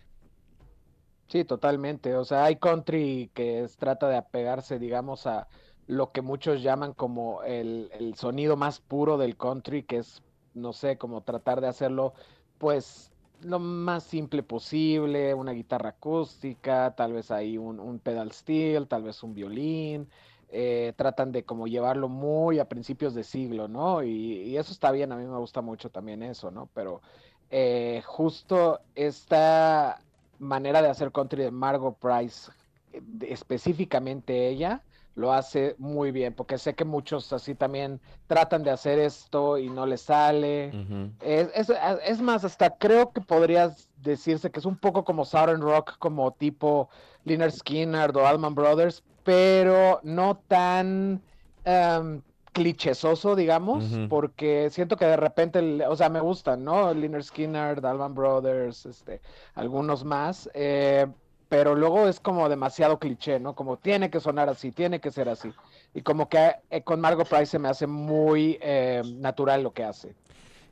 [1.28, 2.14] Sí, totalmente.
[2.14, 5.48] O sea, hay country que trata de apegarse, digamos, a
[5.86, 10.22] lo que muchos llaman como el, el sonido más puro del country, que es,
[10.54, 12.14] no sé, como tratar de hacerlo
[12.58, 13.10] pues
[13.42, 19.22] lo más simple posible, una guitarra acústica, tal vez ahí un, pedal steel, tal vez
[19.22, 20.08] un violín.
[20.56, 24.04] Eh, tratan de como llevarlo muy a principios de siglo, ¿no?
[24.04, 26.68] Y, eso está bien, a mí me gusta mucho también eso, ¿no?
[26.74, 27.02] Pero
[27.50, 30.00] eh, justo esta
[30.38, 32.52] manera de hacer country de Margot Price,
[32.92, 34.82] eh, específicamente ella,
[35.14, 39.68] lo hace muy bien, porque sé que muchos así también tratan de hacer esto y
[39.68, 40.72] no les sale.
[41.20, 46.32] es, más, hasta creo que podrías decirse que es un poco como Southern Rock, como
[46.32, 46.88] tipo
[47.24, 51.22] Liner Skinner o Allman Brothers, pero no tan
[51.64, 52.20] um,
[52.52, 56.92] clichesoso, digamos, porque siento que de repente, o sea, me gustan, ¿no?
[56.92, 59.20] Liner Skinner, Allman Brothers, este,
[59.54, 60.48] algunos más.
[60.54, 61.06] Eh,
[61.54, 63.54] pero luego es como demasiado cliché, ¿no?
[63.54, 65.52] Como tiene que sonar así, tiene que ser así.
[65.94, 69.84] Y como que eh, con Margot Price se me hace muy eh, natural lo que
[69.84, 70.16] hace.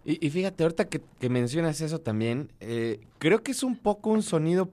[0.04, 4.70] Y, fíjate, ahorita que, mencionas eso también, eh, creo que es un poco un sonido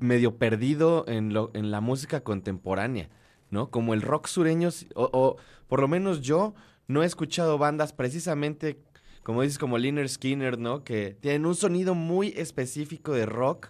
[0.00, 3.08] medio perdido en, la música contemporánea,
[3.50, 3.70] ¿no?
[3.70, 5.36] Como el rock sureño, o
[5.68, 6.54] por lo menos yo
[6.88, 8.80] no he escuchado bandas precisamente,
[9.22, 10.82] como dices, como Liner Skinner, ¿no?
[10.82, 13.68] Que tienen un sonido muy específico de rock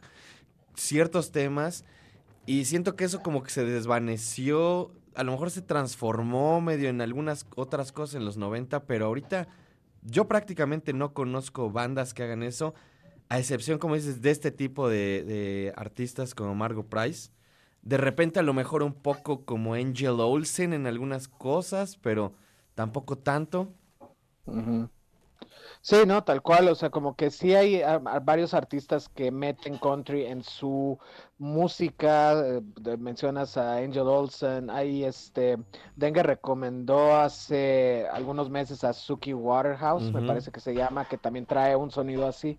[0.76, 1.84] ciertos temas
[2.46, 7.00] y siento que eso como que se desvaneció, a lo mejor se transformó medio en
[7.00, 9.48] algunas otras cosas en los 90, pero ahorita
[10.02, 12.74] yo prácticamente no conozco bandas que hagan eso,
[13.28, 17.30] a excepción, como dices, de este tipo de, artistas como Margot Price.
[17.82, 22.34] De repente a lo mejor un poco como Angel Olsen en algunas cosas, pero
[22.74, 23.72] tampoco tanto.
[25.80, 27.80] Sí, no, tal cual, o sea, como que sí hay
[28.22, 30.98] varios artistas que meten country en su
[31.38, 32.60] música, eh,
[32.98, 35.58] mencionas a Angel Olsen, hay este,
[35.94, 41.46] Dengue recomendó hace algunos meses a Suki Waterhouse, me parece que se llama, que también
[41.46, 42.58] trae un sonido así.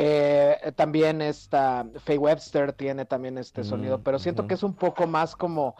[0.00, 4.74] Eh, también esta Faye Webster tiene también este sonido, mm, pero siento que es un
[4.74, 5.74] poco más como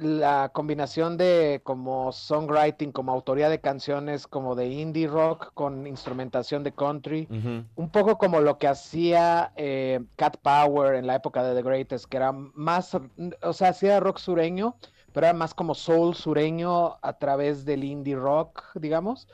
[0.00, 6.62] la combinación de como songwriting, como autoría de canciones, como de indie rock con instrumentación
[6.64, 7.28] de country,
[7.74, 12.06] un poco como lo que hacía eh, Cat Power en la época de The Greatest,
[12.06, 12.96] que era más,
[13.42, 14.76] o sea, hacía rock sureño,
[15.12, 19.28] pero era más como soul sureño a través del indie rock, digamos.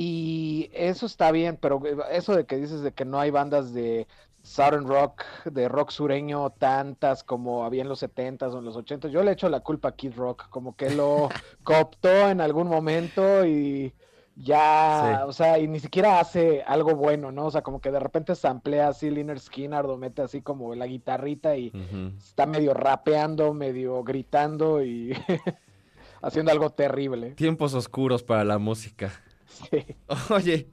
[0.00, 4.06] Y eso está bien, pero eso de que dices de que no hay bandas de
[4.48, 9.10] Southern Rock, de rock sureño, tantas como había en los 70s o en los 80s.
[9.10, 11.28] Yo le echo la culpa a Kid Rock, como que lo
[11.62, 13.92] cooptó en algún momento y
[14.36, 17.46] ya, o sea, y ni siquiera hace algo bueno, ¿no?
[17.46, 20.86] O sea, como que de repente samplea así Liner Skinner o mete así como la
[20.86, 21.72] guitarrita y
[22.16, 25.12] está medio rapeando, medio gritando y
[26.22, 27.32] haciendo algo terrible.
[27.32, 29.12] Tiempos oscuros para la música.
[29.44, 29.84] Sí.
[30.30, 30.68] Oye,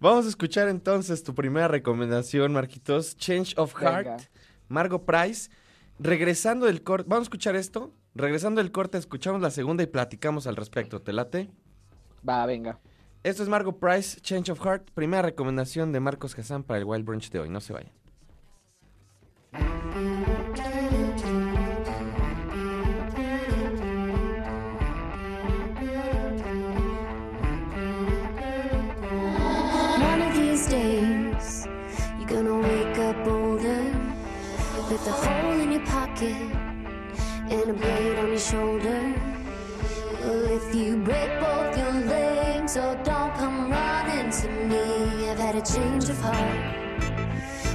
[0.00, 3.16] Vamos a escuchar entonces tu primera recomendación, Marquitos.
[3.16, 4.22] Change of Heart,
[4.68, 5.50] Margo Price.
[5.98, 7.92] Regresando del corte, vamos a escuchar esto.
[8.14, 11.02] Regresando del corte, escuchamos la segunda y platicamos al respecto.
[11.02, 11.50] ¿Te late?
[12.26, 12.80] Va, venga.
[13.22, 14.90] Esto es Margo Price, Change of Heart.
[14.94, 17.50] Primera recomendación de Marcos Hassan para el Wild Brunch de hoy.
[17.50, 17.99] No se vayan.
[42.76, 45.28] Oh, don't come running to me.
[45.28, 46.36] I've had a change of heart.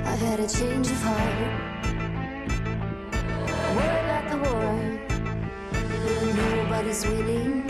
[0.05, 1.75] I've had a change of heart.
[3.75, 4.75] Worry about the war.
[6.35, 7.67] Nobody's winning.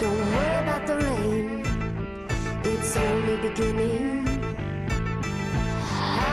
[0.00, 1.64] Don't worry about the rain.
[2.64, 4.28] It's only beginning.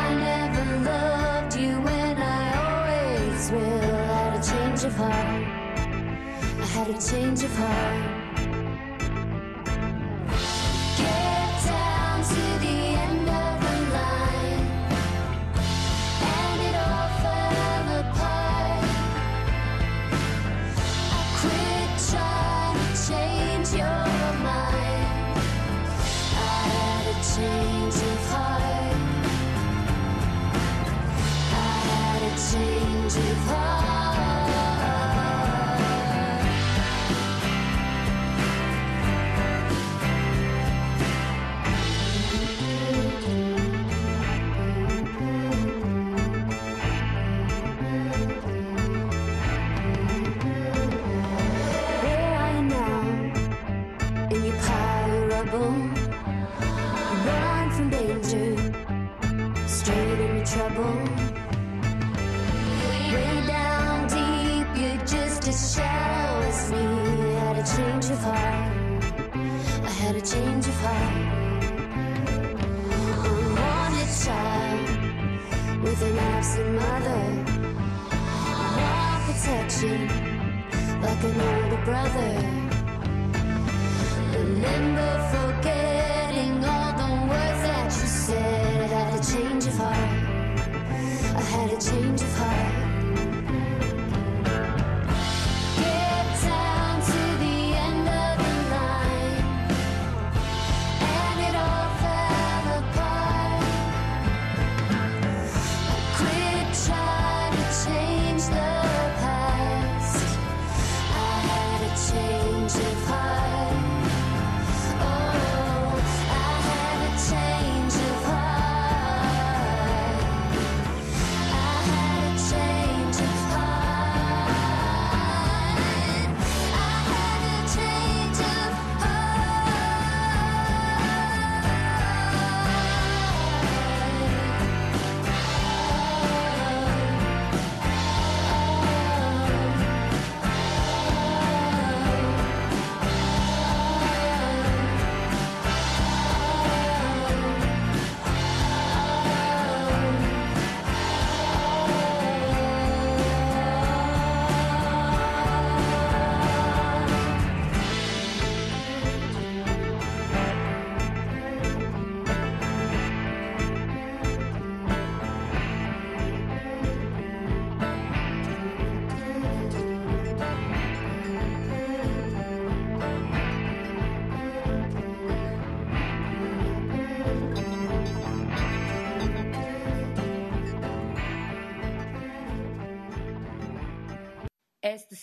[0.03, 3.95] I never loved you when I always will.
[3.95, 5.43] I had a change of heart.
[6.61, 8.16] I had a change of heart.
[32.51, 33.96] change of heart.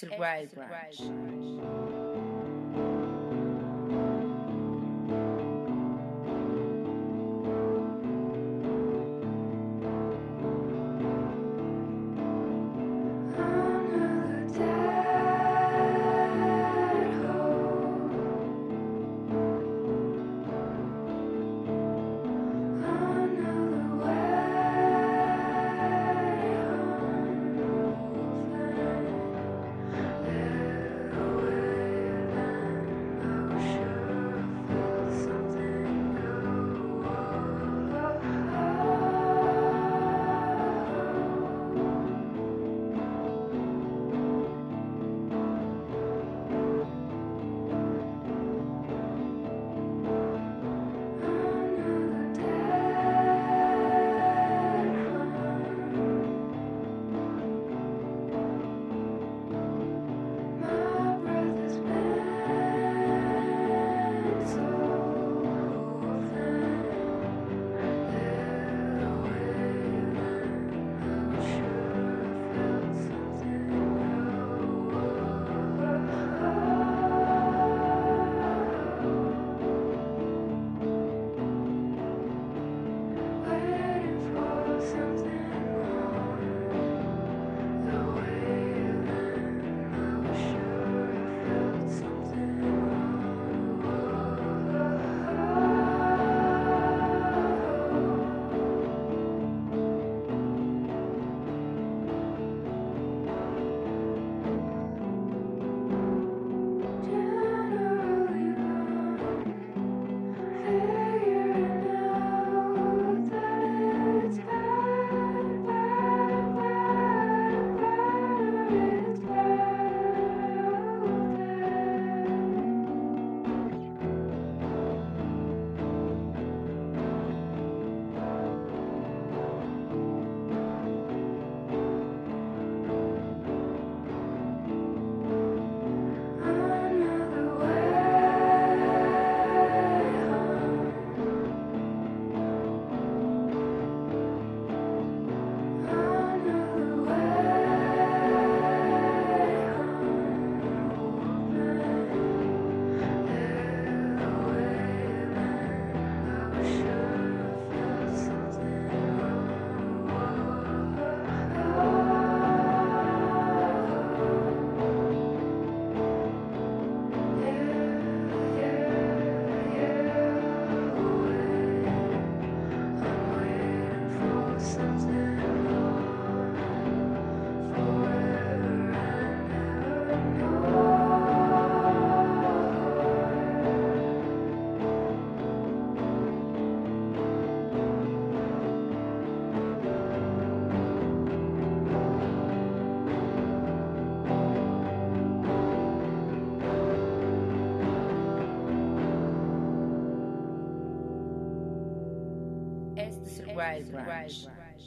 [0.04, 1.23] Este es el Wild Branch.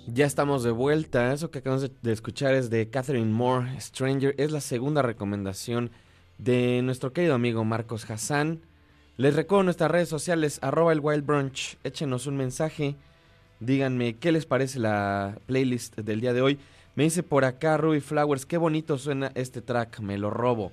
[0.08, 1.34] Ya estamos de vuelta.
[1.34, 4.34] Eso que acabamos de escuchar es de Catherine Moore, Stranger.
[4.38, 5.92] Es la segunda recomendación
[6.38, 8.62] de nuestro querido amigo Marcos Hassan.
[9.18, 11.78] Les recuerdo nuestras redes sociales, arroba el Wild Brunch.
[11.84, 12.96] Échenos un mensaje.
[13.60, 16.60] Díganme qué les parece la playlist del día de hoy.
[16.96, 20.72] Me dice por acá Ruby Flowers, qué bonito suena este track, me lo robo.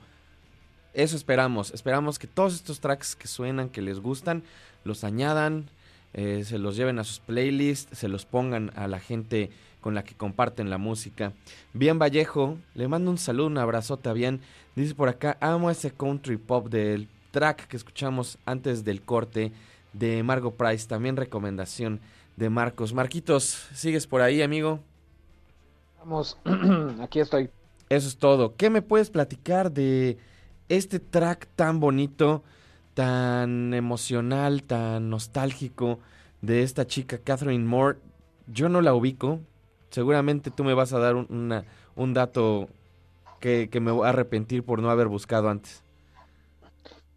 [0.93, 1.73] Eso esperamos.
[1.73, 4.43] Esperamos que todos estos tracks que suenan, que les gustan,
[4.85, 5.69] los añadan,
[6.15, 9.51] eh, se los lleven a sus playlists, se los pongan a la gente
[9.81, 11.33] con la que comparten la música.
[11.73, 14.41] Bien Vallejo, le mando un saludo, un abrazote a Bien.
[14.77, 19.53] Dice por acá, amo ese country pop del track que escuchamos antes del corte
[19.93, 20.89] de Margo Price.
[20.89, 22.01] También recomendación
[22.37, 22.95] de Marcos.
[22.95, 24.81] Marquitos, ¿sigues por ahí, amigo?
[25.99, 26.39] Vamos,
[27.01, 27.51] aquí estoy.
[27.89, 28.55] Eso es todo.
[28.57, 30.17] ¿Qué me puedes platicar de
[30.69, 32.43] este track tan bonito?
[32.95, 35.99] Tan emocional, tan nostálgico
[36.41, 37.99] de esta chica, Catherine Moore.
[38.47, 39.41] Yo no la ubico.
[39.91, 41.65] Seguramente tú me vas a dar un,
[41.97, 42.69] un dato
[43.41, 45.83] que, me voy a arrepentir por no haber buscado antes.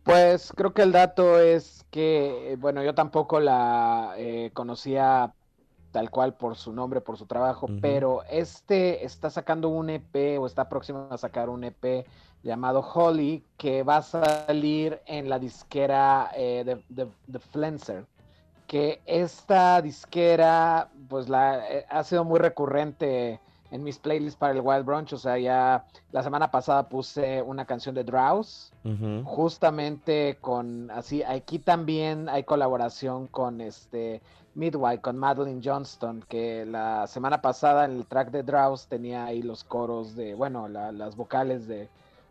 [0.04, 5.34] Pues creo que el dato es que, bueno, yo tampoco la eh, conocía
[5.92, 10.46] tal cual por su nombre, por su trabajo, pero este está sacando un EP o
[10.46, 12.06] está próximo a sacar un EP
[12.48, 18.06] llamado Holly, que va a salir en la disquera eh, de, de, Flenser.
[18.66, 23.40] Que esta disquera, pues la, eh, ha sido muy recurrente
[23.70, 25.14] en mis playlists para el Wild Brunch.
[25.14, 28.72] O sea, ya la semana pasada puse una canción de Drowse,
[29.26, 31.24] justamente con así.
[31.24, 34.22] Aquí también hay colaboración con este
[34.56, 39.42] Midwife, con Madeline Johnston, que la semana pasada en el track de Drowse tenía ahí
[39.42, 41.90] los coros de, bueno, las vocales de,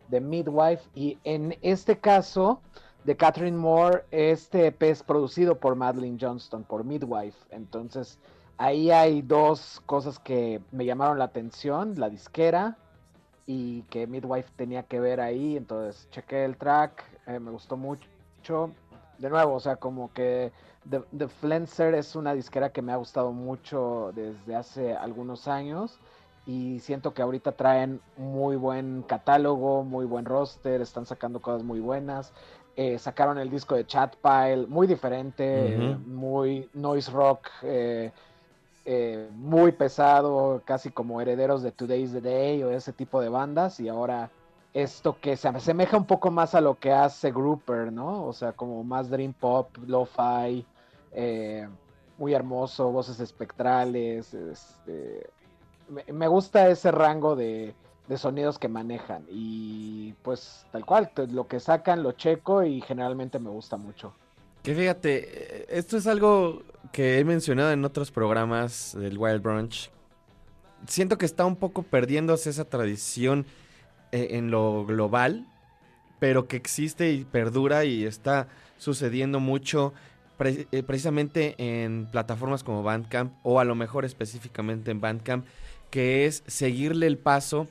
[0.09, 0.83] de Midwife.
[0.95, 2.61] Y en este caso
[3.03, 7.37] de Catherine Moore, este EP es producido por Madeline Johnston, por Midwife.
[7.51, 8.19] Entonces
[8.57, 12.77] ahí hay dos cosas que me llamaron la atención, la disquera
[13.45, 18.71] y que Midwife tenía que ver ahí, entonces chequé el track, eh, me gustó mucho.
[19.17, 20.51] De nuevo, o sea, como que
[20.89, 25.97] The, The Flenser es una disquera que me ha gustado mucho desde hace algunos años
[26.47, 31.81] y siento que ahorita traen muy buen catálogo, muy buen roster, están sacando cosas muy
[31.81, 32.31] buenas.
[32.77, 38.11] Eh, sacaron el disco de Chatpile, muy diferente, muy noise rock, eh,
[38.85, 43.81] eh, muy pesado, casi como herederos de Today's the Day o ese tipo de bandas,
[43.81, 44.29] y ahora
[44.73, 48.25] esto que se asemeja un poco más a lo que hace Grouper, ¿no?
[48.25, 50.65] O sea, como más dream pop, lo-fi,
[52.17, 55.29] muy hermoso, voces espectrales, este,
[55.89, 57.73] me, gusta ese rango de,
[58.07, 63.39] de, sonidos que manejan y pues tal cual, lo que sacan lo checo y generalmente
[63.39, 64.13] me gusta mucho.
[64.63, 69.91] Que fíjate, esto es algo que he mencionado en otros programas del Wild Brunch.
[70.87, 73.45] Siento que está un poco perdiéndose esa tradición
[74.11, 75.47] eh, en lo global,
[76.19, 79.93] pero que existe y perdura y está sucediendo mucho
[80.39, 85.45] eh, precisamente en plataformas como Bandcamp o a lo mejor específicamente en Bandcamp,
[85.89, 87.67] que es seguirle el paso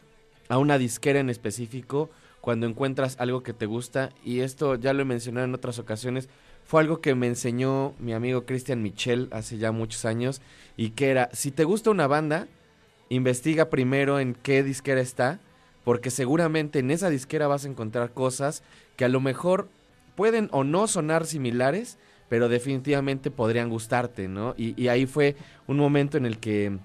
[0.48, 2.10] a una disquera en específico
[2.40, 6.28] cuando encuentras algo que te gusta y esto ya lo he mencionado en otras ocasiones
[6.66, 10.42] fue algo que me enseñó mi amigo Christian Michel hace ya muchos años
[10.76, 12.48] y que era, si te gusta una banda,
[13.08, 15.38] investiga primero en qué disquera está,
[15.84, 18.64] porque seguramente en esa disquera vas a encontrar cosas
[18.96, 19.68] que a lo mejor
[20.16, 21.98] pueden o no sonar similares,
[22.28, 24.54] pero definitivamente podrían gustarte, ¿no?
[24.56, 25.36] Y, ahí fue
[25.68, 26.78] un momento en el que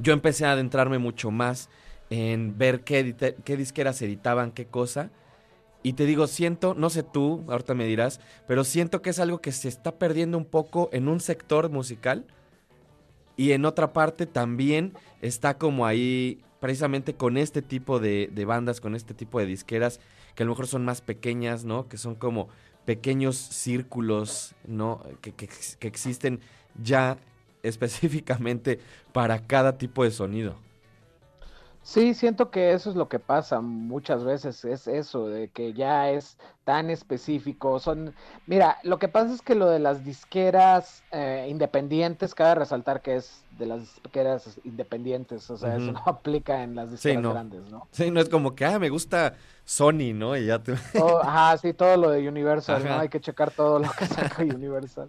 [0.00, 1.68] yo empecé a adentrarme mucho más
[2.10, 5.10] en ver qué, qué disqueras editaban qué cosa
[5.82, 9.40] y te digo, siento, no sé tú, ahorita me dirás, pero siento que es algo
[9.40, 12.26] que se está perdiendo un poco en un sector musical
[13.36, 14.92] y en otra parte también
[15.22, 20.00] está como ahí, precisamente con este tipo de, bandas, con este tipo de disqueras,
[20.34, 21.88] que a lo mejor son más pequeñas, ¿no?
[21.88, 22.48] Que son como
[22.84, 25.04] pequeños círculos, ¿no?
[25.20, 26.40] Que, que, que existen
[26.82, 27.18] ya
[27.62, 28.80] específicamente
[29.12, 30.56] para cada tipo de sonido.
[31.88, 36.10] Sí, siento que eso es lo que pasa muchas veces, es eso, de que ya
[36.10, 37.78] es tan específico.
[37.78, 38.14] Son,
[38.46, 43.16] mira, lo que pasa es que lo de las disqueras eh, independientes, cabe resaltar que
[43.16, 47.88] es de las disqueras independientes, o sea, eso no aplica en las disqueras grandes, ¿no?
[47.90, 49.34] Sí, no es como que, ah, me gusta
[49.64, 50.36] Sony, ¿no?
[50.36, 50.74] Y ya te...
[51.22, 52.98] ajá, sí, todo lo de Universal, ¿no?
[53.00, 55.08] Hay que checar todo lo que saca Universal.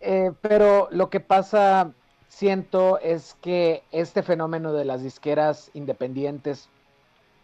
[0.00, 1.92] Eh, pero lo que pasa
[2.28, 6.68] siento es que este fenómeno de las disqueras independientes,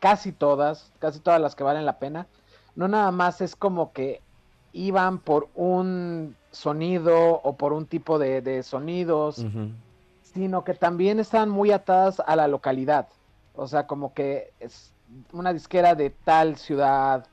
[0.01, 2.27] casi todas, casi todas las que valen la pena,
[2.77, 4.21] no nada más es como que
[4.73, 9.45] iban por un sonido o por un tipo de, sonidos,
[10.35, 13.09] sino que también están muy atadas a la localidad.
[13.55, 14.93] O sea, como que es
[15.33, 17.27] una disquera de tal ciudad,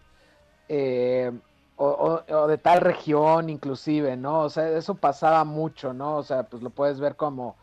[0.69, 1.31] eh,
[1.77, 4.41] o, de tal región inclusive, ¿no?
[4.41, 6.17] O sea, eso pasaba mucho, ¿no?
[6.17, 7.55] O sea, pues lo puedes ver como,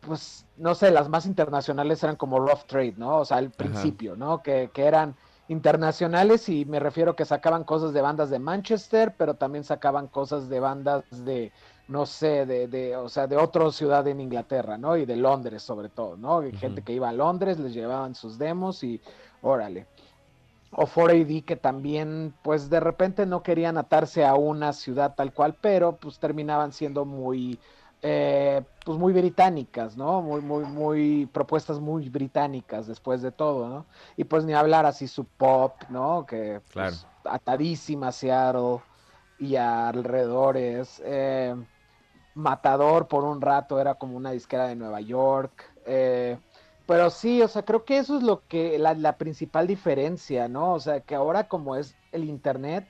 [0.00, 3.16] pues, no sé, las más internacionales eran como Rough Trade, ¿no?
[3.18, 4.42] O sea, al principio, ¿no?
[4.42, 5.16] Que, que eran
[5.48, 10.50] internacionales y me refiero que sacaban cosas de bandas de Manchester, pero también sacaban cosas
[10.50, 11.50] de bandas de,
[11.88, 14.96] no sé, de, de o sea, de otra ciudad en Inglaterra, ¿no?
[14.96, 16.42] Y de Londres sobre todo, ¿no?
[16.52, 19.00] Gente que iba a Londres, les llevaban sus demos y
[19.42, 19.86] órale
[20.70, 25.56] o 4AD que también pues de repente no querían atarse a una ciudad tal cual,
[25.60, 27.58] pero pues terminaban siendo muy
[28.02, 30.22] eh, pues muy británicas, ¿no?
[30.22, 33.86] Muy, muy, muy propuestas muy británicas después de todo, ¿no?
[34.16, 36.24] Y pues ni hablar así su pop, ¿no?
[36.26, 38.80] Que pues, atadísima a Seattle
[39.38, 41.02] y a alrededores.
[41.04, 41.56] Eh,
[42.38, 45.64] Matador por un rato era como una disquera de Nueva York.
[45.86, 46.38] Eh,
[46.86, 50.72] pero sí, o sea, creo que eso es lo que, la, principal diferencia, ¿no?
[50.74, 52.86] O sea, que ahora como es el Internet,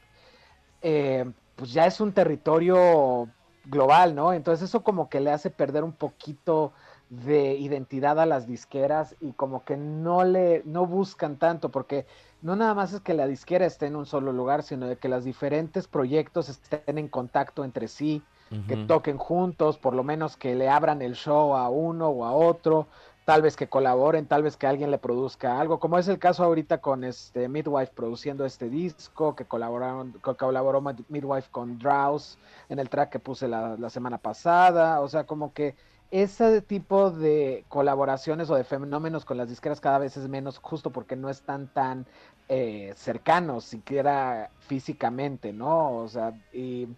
[0.83, 1.25] eh,
[1.57, 3.29] pues ya es un territorio
[3.65, 4.35] global, ¿no?
[4.35, 6.73] Entonces eso como que le hace perder un poquito
[7.09, 12.07] de identidad a las disqueras y como que no le, no buscan tanto, porque
[12.43, 15.09] no nada más es que la disquera esté en un solo lugar, sino de que
[15.09, 18.23] los diferentes proyectos estén en contacto entre sí,
[18.67, 22.33] que toquen juntos, por lo menos que le abran el show a uno o a
[22.33, 22.87] otro,
[23.29, 26.45] tal vez que colaboren, tal vez que alguien le produzca algo, como es el caso
[26.45, 32.39] ahorita con este Midwife produciendo este disco, que colaboraron, que colaboró Midwife con Drowse
[32.71, 35.75] en el track que puse la, semana pasada, o sea, como que
[36.11, 40.89] ese tipo de colaboraciones o de fenómenos con las disqueras cada vez es menos, justo
[40.89, 42.07] porque no están tan
[42.49, 45.99] eh, cercanos, siquiera físicamente, ¿no?
[45.99, 46.89] O sea, y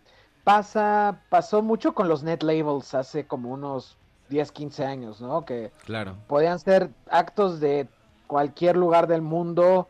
[0.45, 3.97] pasa, pasó mucho con los net labels hace como unos
[4.29, 5.45] 10, 15 años, ¿no?
[5.45, 6.17] Que claro.
[6.27, 7.89] podían ser actos de
[8.27, 9.89] cualquier lugar del mundo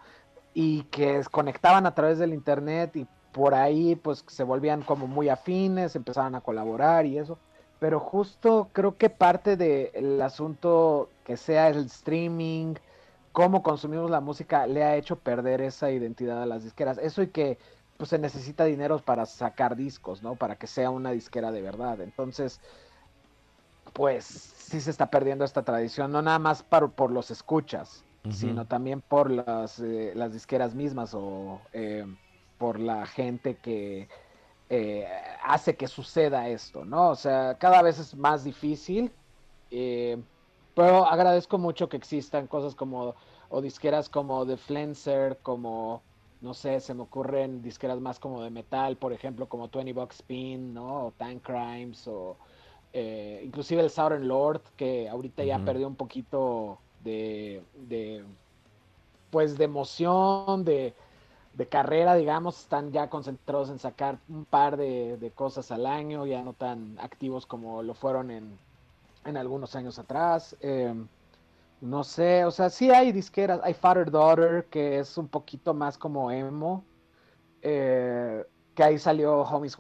[0.55, 5.29] y que conectaban a través del internet y por ahí pues se volvían como muy
[5.29, 7.39] afines, empezaban a colaborar y eso.
[7.79, 12.75] Pero justo creo que parte del asunto que sea el streaming,
[13.33, 16.99] cómo consumimos la música, le ha hecho perder esa identidad a las disqueras.
[16.99, 17.59] Eso y que
[18.01, 20.35] pues se necesita dinero para sacar discos, ¿no?
[20.35, 22.01] Para que sea una disquera de verdad.
[22.01, 22.59] Entonces,
[23.93, 29.03] pues sí se está perdiendo esta tradición, no nada más por los escuchas, sino también
[29.03, 32.07] por las, eh, las disqueras mismas o eh,
[32.57, 34.09] por la gente que
[34.71, 35.07] eh,
[35.45, 37.11] hace que suceda esto, ¿no?
[37.11, 39.13] O sea, cada vez es más difícil,
[39.69, 43.15] pero agradezco mucho que existan cosas como,
[43.51, 46.03] o disqueras como The Flenser, como,
[46.41, 50.17] no sé, se me ocurren disqueras más como de metal, por ejemplo, como 20 Bucks
[50.17, 51.07] Spin, ¿no?
[51.07, 52.37] O Tank Crimes, o
[52.93, 57.63] eh, inclusive el Southern Lord, que ahorita ya perdió un poquito de,
[59.31, 60.95] pues de emoción, de,
[61.69, 66.55] carrera, digamos, están ya concentrados en sacar un par de, cosas al año, ya no
[66.55, 68.59] tan activos como lo fueron en,
[69.37, 70.57] algunos años atrás.
[70.61, 71.07] Em,
[71.81, 75.97] no sé, o sea, sí hay disqueras, hay Father Daughter, que es un poquito más
[75.97, 76.85] como emo,
[77.63, 79.77] eh, que ahí salió Homies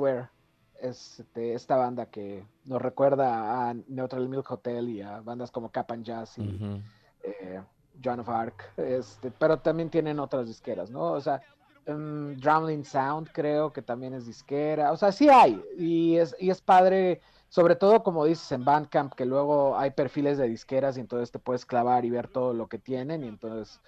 [0.81, 5.93] este, esta banda que nos recuerda a Neutral Milk Hotel y a bandas como Cap
[5.93, 6.83] and Jazz y
[7.23, 7.61] eh,
[8.03, 11.13] John of Arc, este, pero también tienen otras disqueras, ¿no?
[11.13, 11.43] O sea,
[11.87, 16.51] um, Drowning Sound creo que también es disquera, o sea, sí hay, y es, y
[16.51, 17.21] es padre,
[17.51, 21.41] sobre todo como dices en Bandcamp, que luego hay perfiles de disqueras y entonces te
[21.41, 23.81] puedes clavar y ver todo lo que tienen y entonces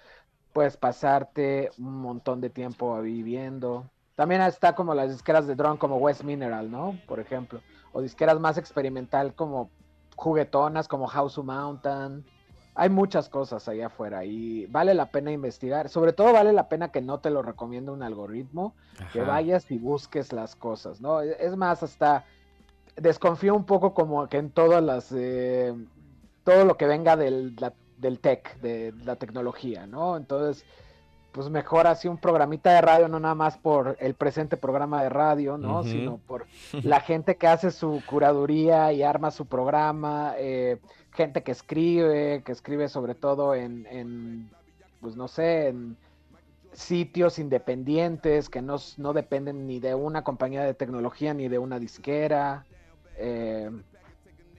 [0.51, 3.89] puedes pasarte un montón de tiempo viviendo.
[4.15, 6.99] También está como las disqueras de drone como West Mineral, ¿no?
[7.07, 7.61] Por ejemplo.
[7.93, 9.71] O disqueras más experimental como
[10.17, 12.25] juguetonas, como House of Mountain.
[12.75, 15.87] Hay muchas cosas allá afuera y vale la pena investigar.
[15.87, 18.75] Sobre todo vale la pena que no te lo recomienda un algoritmo,
[19.13, 21.21] que vayas y busques las cosas, ¿no?
[21.21, 22.25] Es más, hasta
[22.95, 25.11] desconfío un poco como que en todas las...
[25.11, 25.73] Eh,
[26.43, 27.55] todo lo que venga del,
[27.97, 30.17] del tech, de la tecnología, ¿no?
[30.17, 30.65] Entonces
[31.33, 35.09] pues mejor así un programita de radio, no nada más por el presente programa de
[35.09, 35.83] radio, ¿no?
[35.83, 36.45] Sino por
[36.83, 40.77] la gente que hace su curaduría y arma su programa, eh,
[41.11, 44.49] gente que escribe, que escribe sobre todo en, en,
[45.01, 45.97] pues no sé, en
[46.71, 51.79] sitios independientes que no, no dependen ni de una compañía de tecnología ni de una
[51.79, 52.63] disquera.
[53.17, 53.69] Eh,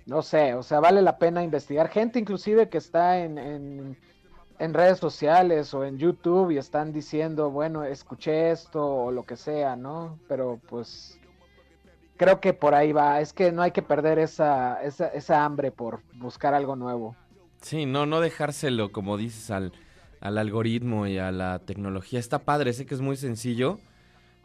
[0.07, 1.89] no sé, o sea, vale la pena investigar.
[1.89, 3.97] Gente inclusive que está en
[4.59, 9.37] en redes sociales o en YouTube y están diciendo, bueno, escuché esto o lo que
[9.37, 10.19] sea, ¿no?
[10.29, 11.19] Pero pues
[12.17, 13.21] creo que por ahí va.
[13.21, 17.17] Es que no hay que perder esa, esa, esa hambre por buscar algo nuevo.
[17.61, 19.73] Sí, no, no dejárselo, como dices, al,
[20.21, 22.21] al algoritmo y a la tecnología.
[22.21, 23.79] Está padre, sé que es muy sencillo,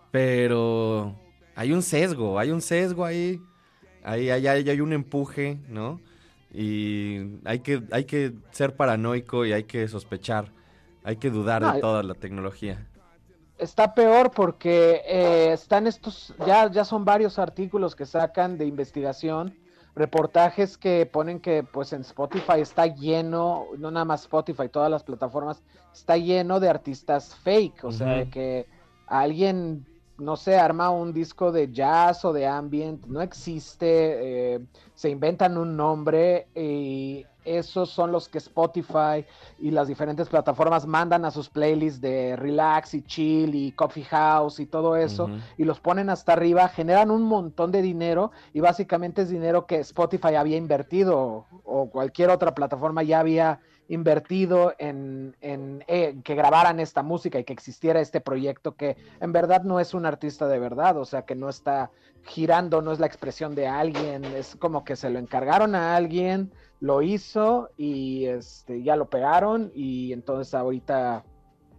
[0.10, 1.15] pero
[1.56, 3.41] hay un sesgo, hay un sesgo ahí.
[4.03, 5.99] Ahí, ahí, ahí hay un empuje, ¿no?
[6.53, 10.51] Y hay que, hay que ser paranoico y hay que sospechar,
[11.03, 12.85] hay que dudar de toda la tecnología.
[13.57, 19.53] Está peor porque eh, están estos, ya, ya son varios artículos que sacan de investigación,
[19.95, 25.03] reportajes que ponen que pues en Spotify está lleno, no nada más Spotify, todas las
[25.03, 25.61] plataformas,
[25.93, 28.65] está lleno de artistas fake, o sea, que
[29.07, 29.85] alguien
[30.19, 34.59] no sé, arma un disco de jazz o de ambient, no existe, eh,
[34.93, 39.25] se inventan un nombre y esos son los que Spotify
[39.57, 44.59] y las diferentes plataformas mandan a sus playlists de relax y chill y coffee house
[44.59, 49.23] y todo eso y los ponen hasta arriba, generan un montón de dinero y básicamente
[49.23, 56.22] es dinero que Spotify había invertido o cualquier otra plataforma ya había invertido en, eh,
[56.24, 60.06] que grabaran esta música y que existiera este proyecto que en verdad no es un
[60.06, 61.90] artista de verdad, o sea, que no está
[62.24, 66.53] girando, no es la expresión de alguien, es como que se lo encargaron a alguien,
[66.80, 71.26] lo hizo y este, ya lo pegaron y entonces ahorita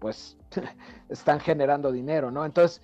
[0.01, 0.37] pues
[1.09, 2.45] están generando dinero, ¿no?
[2.45, 2.83] Entonces,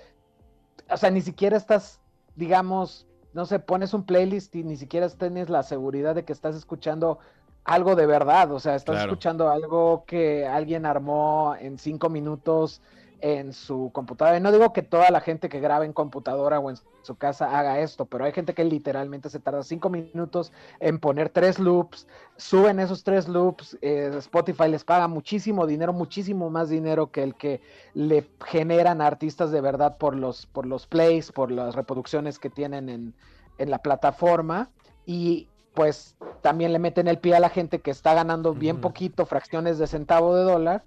[0.88, 2.00] o sea, ni siquiera estás,
[2.36, 6.54] digamos, no sé, pones un playlist y ni siquiera tienes la seguridad de que estás
[6.54, 7.18] escuchando
[7.66, 12.80] algo de verdad, o sea, estás escuchando algo que alguien armó en cinco minutos
[13.20, 14.36] en su computadora.
[14.36, 17.58] Y no digo que toda la gente que graba en computadora o en su casa
[17.58, 22.06] haga esto, pero hay gente que literalmente se tarda cinco minutos en poner tres loops,
[22.36, 27.34] suben esos tres loops, eh, Spotify les paga muchísimo dinero, muchísimo más dinero que el
[27.34, 27.60] que
[27.94, 32.88] le generan artistas de verdad por los, por los plays, por las reproducciones que tienen
[32.88, 33.14] en,
[33.58, 34.70] en la plataforma.
[35.04, 39.26] Y pues también le meten el pie a la gente que está ganando bien poquito,
[39.26, 40.84] fracciones de centavo de dólar,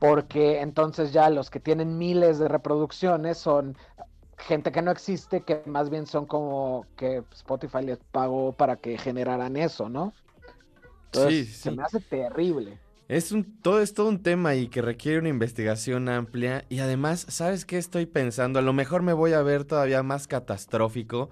[0.00, 3.76] porque entonces ya los que tienen miles de reproducciones son
[4.38, 8.96] gente que no existe, que más bien son como que Spotify les pagó para que
[8.96, 10.14] generaran eso, ¿no?
[11.12, 12.78] sí, se me hace terrible.
[13.06, 16.64] Es un, todo, es todo un tema y que requiere una investigación amplia.
[16.70, 18.58] Y además, ¿sabes qué estoy pensando?
[18.58, 21.28] A lo mejor me voy a ver todavía más catastrófico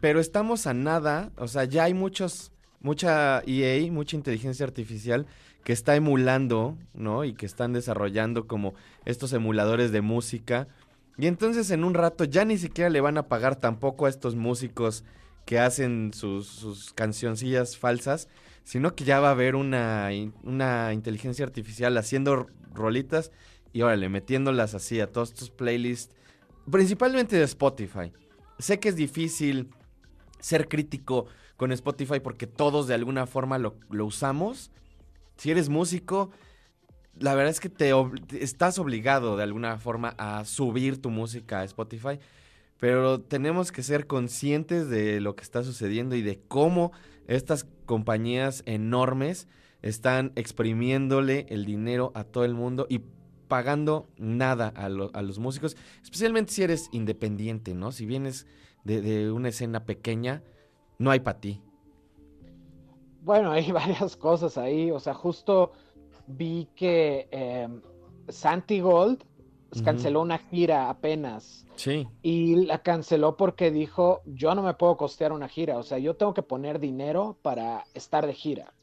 [0.00, 5.26] pero estamos a nada, o sea, ya hay muchos, mucha EA, mucha inteligencia artificial
[5.64, 7.24] que está emulando, ¿no?
[7.24, 10.68] Y que están desarrollando como estos emuladores de música.
[11.18, 14.36] Y entonces en un rato ya ni siquiera le van a pagar tampoco a estos
[14.36, 15.04] músicos
[15.44, 18.28] que hacen sus, cancioncillas falsas,
[18.62, 20.10] sino que ya va a haber una,
[20.44, 23.32] una inteligencia artificial haciendo rolitas
[23.72, 26.14] y órale, metiéndolas así a todos estos playlists,
[26.70, 28.12] principalmente de Spotify.
[28.58, 29.70] Sé que es difícil
[30.40, 31.26] ser crítico
[31.56, 34.70] con Spotify porque todos de alguna forma lo, usamos.
[35.36, 36.30] Si eres músico,
[37.18, 37.92] la verdad es que te
[38.42, 42.18] estás obligado de alguna forma a subir tu música a Spotify,
[42.78, 46.92] pero tenemos que ser conscientes de lo que está sucediendo y de cómo
[47.26, 49.48] estas compañías enormes
[49.82, 53.02] están exprimiéndole el dinero a todo el mundo y
[53.48, 57.92] pagando nada a, a los músicos, especialmente si eres independiente, ¿no?
[57.92, 58.46] Si vienes
[58.84, 60.42] de, una escena pequeña,
[60.98, 61.62] no hay para ti.
[63.22, 64.90] Bueno, hay varias cosas ahí.
[64.90, 65.72] O sea, justo
[66.26, 67.80] vi que em,
[68.28, 69.24] Santi Gold
[69.84, 71.66] canceló una gira apenas.
[71.76, 72.08] Sí.
[72.22, 75.78] Y la canceló porque dijo, yo no me puedo costear una gira.
[75.78, 78.74] O sea, yo tengo que poner dinero para estar de gira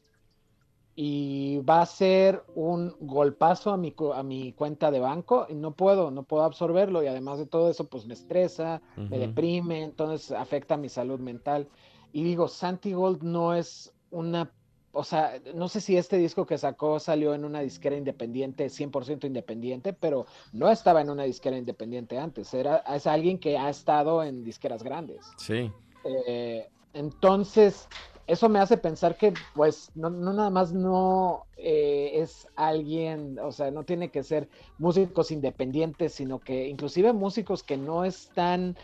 [1.00, 5.70] y va a ser un golpazo a mi, a mi cuenta de banco y no
[5.70, 10.32] puedo, no puedo absorberlo y además de todo eso pues me estresa, me deprime, entonces
[10.32, 11.68] afecta mi salud mental.
[12.12, 14.50] Y digo, Santi Gold no es una,
[14.90, 19.24] o sea, no sé si este disco que sacó salió en una disquera independiente, 100%
[19.24, 24.24] independiente, pero no estaba en una disquera independiente antes, era, es alguien que ha estado
[24.24, 25.24] en disqueras grandes.
[25.36, 25.70] Sí.
[26.02, 27.86] Eh, entonces,
[28.28, 33.70] eso me hace pensar que, pues, no, nada más no eh, es alguien, o sea,
[33.70, 38.76] no tiene que ser músicos independientes, sino que inclusive músicos que no están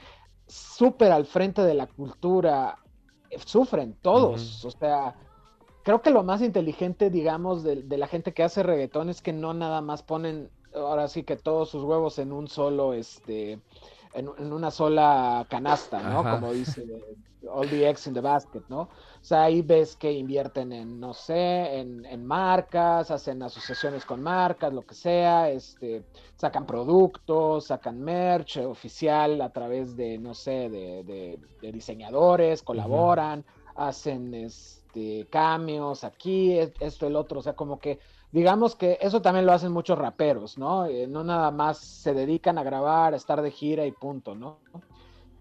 [0.47, 2.79] súper al frente de la cultura,
[3.29, 5.15] eh, sufren todos, o sea,
[5.83, 9.53] creo que lo más inteligente, digamos, de, la gente que hace reggaetón es que no
[9.53, 13.61] nada más ponen, ahora sí que todos sus huevos en un solo, este,
[14.15, 16.23] en, una sola canasta, ¿no?
[16.23, 16.85] Como dice
[17.51, 18.83] all the eggs in the basket, ¿no?
[18.83, 18.89] O
[19.21, 24.83] sea, ahí ves que invierten en, no sé, en, marcas, hacen asociaciones con marcas, lo
[24.83, 26.05] que sea, este,
[26.37, 31.39] sacan productos, sacan merch oficial a través de, no sé, de,
[31.73, 33.45] diseñadores, colaboran,
[33.77, 37.99] hacen este, cambios aquí, esto, el otro, o sea, como que
[38.35, 40.87] digamos que eso también lo hacen muchos raperos, ¿no?
[40.87, 44.59] Eh, no nada más se dedican a grabar, a estar de gira y punto, ¿no?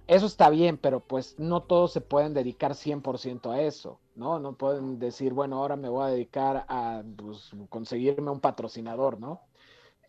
[0.05, 4.37] Eso está bien, pero pues no todos se pueden dedicar 100% a eso, ¿no?
[4.37, 9.41] No pueden decir, bueno, ahora me voy a dedicar a pues, conseguirme un patrocinador, ¿no?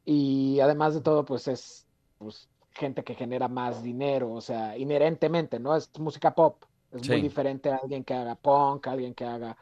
[0.05, 1.87] Y además de todo, pues es
[2.19, 5.75] pues, gente que genera más dinero, o sea, inherentemente, ¿no?
[5.75, 6.63] Es música pop,
[6.93, 9.57] es muy diferente a alguien que haga punk, a alguien que haga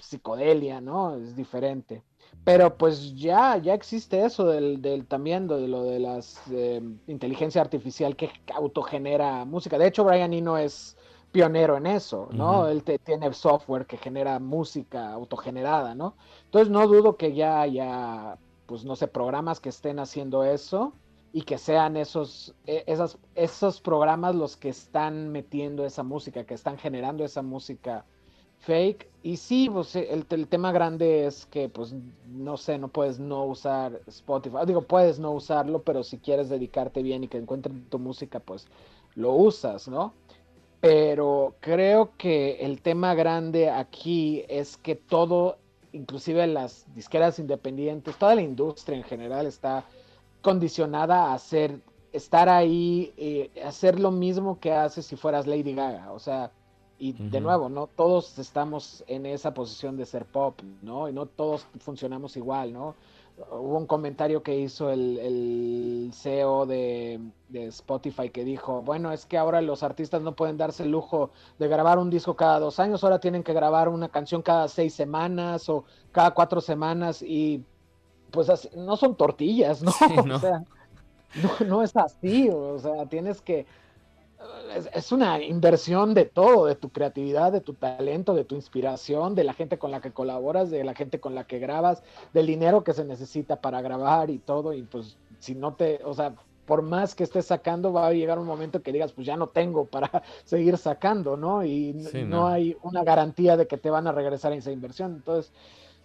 [0.00, 1.16] psicodelia, ¿no?
[1.16, 2.02] Es diferente.
[2.44, 7.60] Pero pues ya, ya existe eso del, del también de lo de las eh, inteligencia
[7.60, 9.78] artificial que autogenera música.
[9.78, 10.96] De hecho, Brian Eno es
[11.30, 12.68] pionero en eso, ¿no?
[12.68, 16.14] Él tiene software que genera música autogenerada, ¿no?
[16.44, 20.92] Entonces no dudo que ya haya, pues no sé, programas que estén haciendo eso
[21.32, 26.54] y que sean esos, e, esas, esos programas los que están metiendo esa música, que
[26.54, 28.04] están generando esa música
[28.62, 29.08] fake.
[29.22, 31.94] Y sí, pues el, el, tema grande es que, pues,
[32.26, 34.58] no sé, no puedes no usar Spotify.
[34.66, 38.66] Digo, puedes no usarlo, pero si quieres dedicarte bien y que encuentren tu música, pues
[39.14, 40.14] lo usas, ¿no?
[40.80, 45.58] Pero creo que el tema grande aquí es que todo,
[45.92, 49.84] inclusive las disqueras independientes, toda la industria en general está
[50.40, 51.80] condicionada a hacer,
[52.12, 56.10] estar ahí, eh, hacer lo mismo que haces si fueras Lady Gaga.
[56.10, 56.50] O sea,
[57.02, 61.08] Y de nuevo, no todos estamos en esa posición de ser pop, ¿no?
[61.08, 62.94] Y no todos funcionamos igual, ¿no?
[63.50, 67.18] Hubo un comentario que hizo el, CEO de,
[67.52, 71.66] Spotify que dijo, bueno, es que ahora los artistas no pueden darse el lujo de
[71.66, 75.68] grabar un disco cada dos años, ahora tienen que grabar una canción cada seis semanas
[75.68, 77.64] o cada cuatro semanas y
[78.30, 79.90] pues no son tortillas, ¿no?
[80.36, 80.62] O sea,
[81.42, 83.66] no, no es así, o sea, tienes que
[84.94, 89.44] es, una inversión de todo, de tu creatividad, de tu talento, de tu inspiración, de
[89.44, 92.02] la gente con la que colaboras, de la gente con la que grabas,
[92.32, 94.72] del dinero que se necesita para grabar y todo.
[94.72, 96.34] Y pues si no te, o sea,
[96.66, 99.48] por más que estés sacando, va a llegar un momento que digas, pues ya no
[99.48, 101.64] tengo para seguir sacando, ¿no?
[101.64, 101.92] Y
[102.26, 102.46] no.
[102.46, 105.12] hay una garantía de que te van a regresar esa inversión.
[105.12, 105.52] Entonces,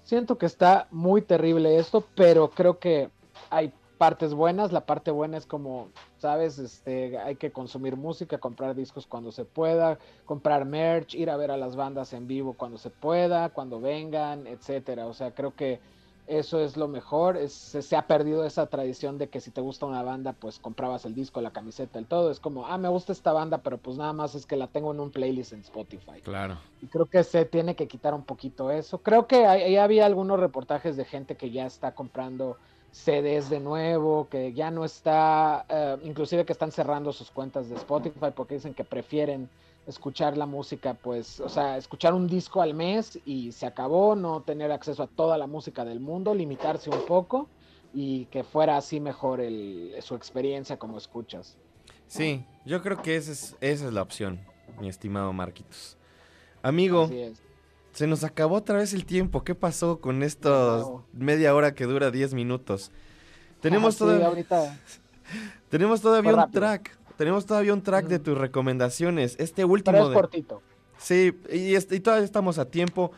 [0.04, 3.10] siento que está muy terrible esto, pero creo que
[3.50, 4.72] hay partes buenas.
[4.72, 9.46] La parte buena es como, sabes, este, hay que consumir música, comprar discos cuando se
[9.46, 13.82] pueda, comprar merch, ir a ver a las bandas en vivo cuando se pueda, cuando
[13.82, 15.08] vengan, etcétera.
[15.08, 15.80] O sea, creo que
[16.28, 17.40] eso es lo mejor.
[17.48, 21.16] se, ha perdido esa tradición de que si te gusta una banda, pues comprabas el
[21.16, 22.30] disco, la camiseta, el todo.
[22.30, 24.92] Es como, ah, me gusta esta banda, pero pues nada más es que la tengo
[24.92, 26.22] en un playlist en Spotify.
[26.22, 26.58] Claro.
[26.82, 29.00] Y creo que se tiene que quitar un poquito eso.
[29.00, 32.58] Creo que ahí había algunos reportajes de gente que ya está comprando
[32.92, 37.76] CDs de nuevo, que ya no está, eh, inclusive que están cerrando sus cuentas de
[37.76, 39.50] Spotify porque dicen que prefieren
[39.86, 44.42] escuchar la música, pues, o sea, escuchar un disco al mes y se acabó, no
[44.42, 47.48] tener acceso a toda la música del mundo, limitarse un poco
[47.94, 51.58] y que fuera así mejor el, su experiencia como escuchas.
[52.08, 54.42] Sí, yo creo que esa es, esa es la opción,
[54.80, 55.98] mi estimado Marquitos.
[56.62, 57.10] Amigo,
[57.98, 59.44] se nos acabó otra vez el tiempo.
[59.44, 62.92] ¿Qué pasó con esto media hora que dura 10 minutos?
[63.60, 64.30] Tenemos, todavía...
[65.70, 66.96] Tenemos todavía un track.
[67.18, 69.36] Tenemos todavía un track de tus recomendaciones.
[69.40, 69.94] Este último.
[69.94, 70.62] Pero es cortito.
[71.00, 73.14] Sí, y, y, todavía estamos a tiempo.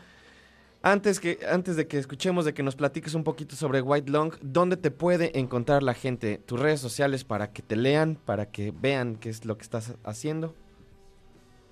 [0.80, 4.32] Antes, que, antes de que escuchemos, de que nos platiques un poquito sobre White Long,
[4.40, 6.38] ¿dónde te puede encontrar la gente?
[6.38, 9.92] Tus redes sociales para que te lean, para que vean qué es lo que estás
[10.04, 10.54] haciendo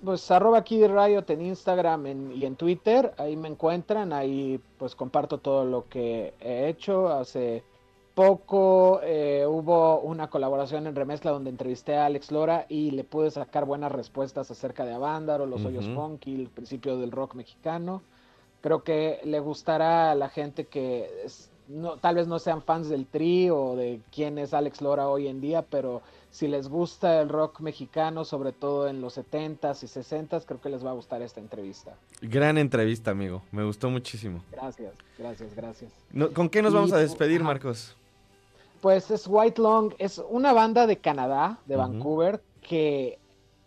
[0.03, 4.95] pues arroba aquí de Riot en Instagram y en Twitter, ahí me encuentran, ahí pues
[4.95, 7.09] comparto todo lo que he hecho.
[7.09, 7.63] Hace
[8.15, 13.31] poco eh, hubo una colaboración en Remezcla donde entrevisté a Alex Lora y le pude
[13.31, 18.01] sacar buenas respuestas acerca de Avándaro, los hoyos funky, el principio del rock mexicano.
[18.61, 21.09] Creo que le gustará a la gente que
[21.69, 25.27] no, tal vez no sean fans del tri o de quién es Alex Lora hoy
[25.27, 26.01] en día, pero
[26.31, 30.69] si les gusta el rock mexicano, sobre todo en los 70s y 60s, creo que
[30.69, 31.95] les va a gustar esta entrevista.
[32.21, 33.41] Gran entrevista, amigo.
[33.51, 34.43] Me gustó muchísimo.
[34.51, 35.91] Gracias, gracias, gracias.
[36.33, 37.95] ¿Con qué nos vamos a despedir, Marcos?
[38.81, 43.19] Pues es White Long, es una banda de Canadá, de Vancouver, que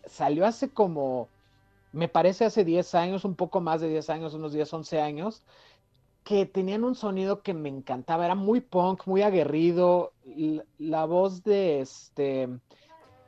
[0.06, 1.28] salió hace como,
[1.92, 5.42] me parece hace 10 años, un poco más de 10 años, unos 10, 11 años
[6.24, 10.12] que tenían un sonido que me encantaba, era muy punk, muy aguerrido.
[10.78, 12.48] La voz de este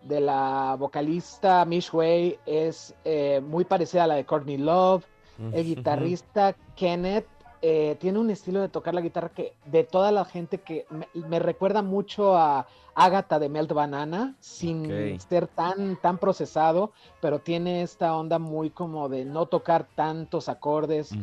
[0.02, 5.04] de la vocalista Mish Way es eh, muy parecida a la de Courtney Love.
[5.52, 7.26] El guitarrista Kenneth
[7.66, 10.84] eh, tiene un estilo de tocar la guitarra que de toda la gente que
[11.14, 16.92] me, recuerda mucho a Agatha de Melt Banana, sin ser tan, tan procesado,
[17.22, 21.16] pero tiene esta onda muy como de no tocar tantos acordes,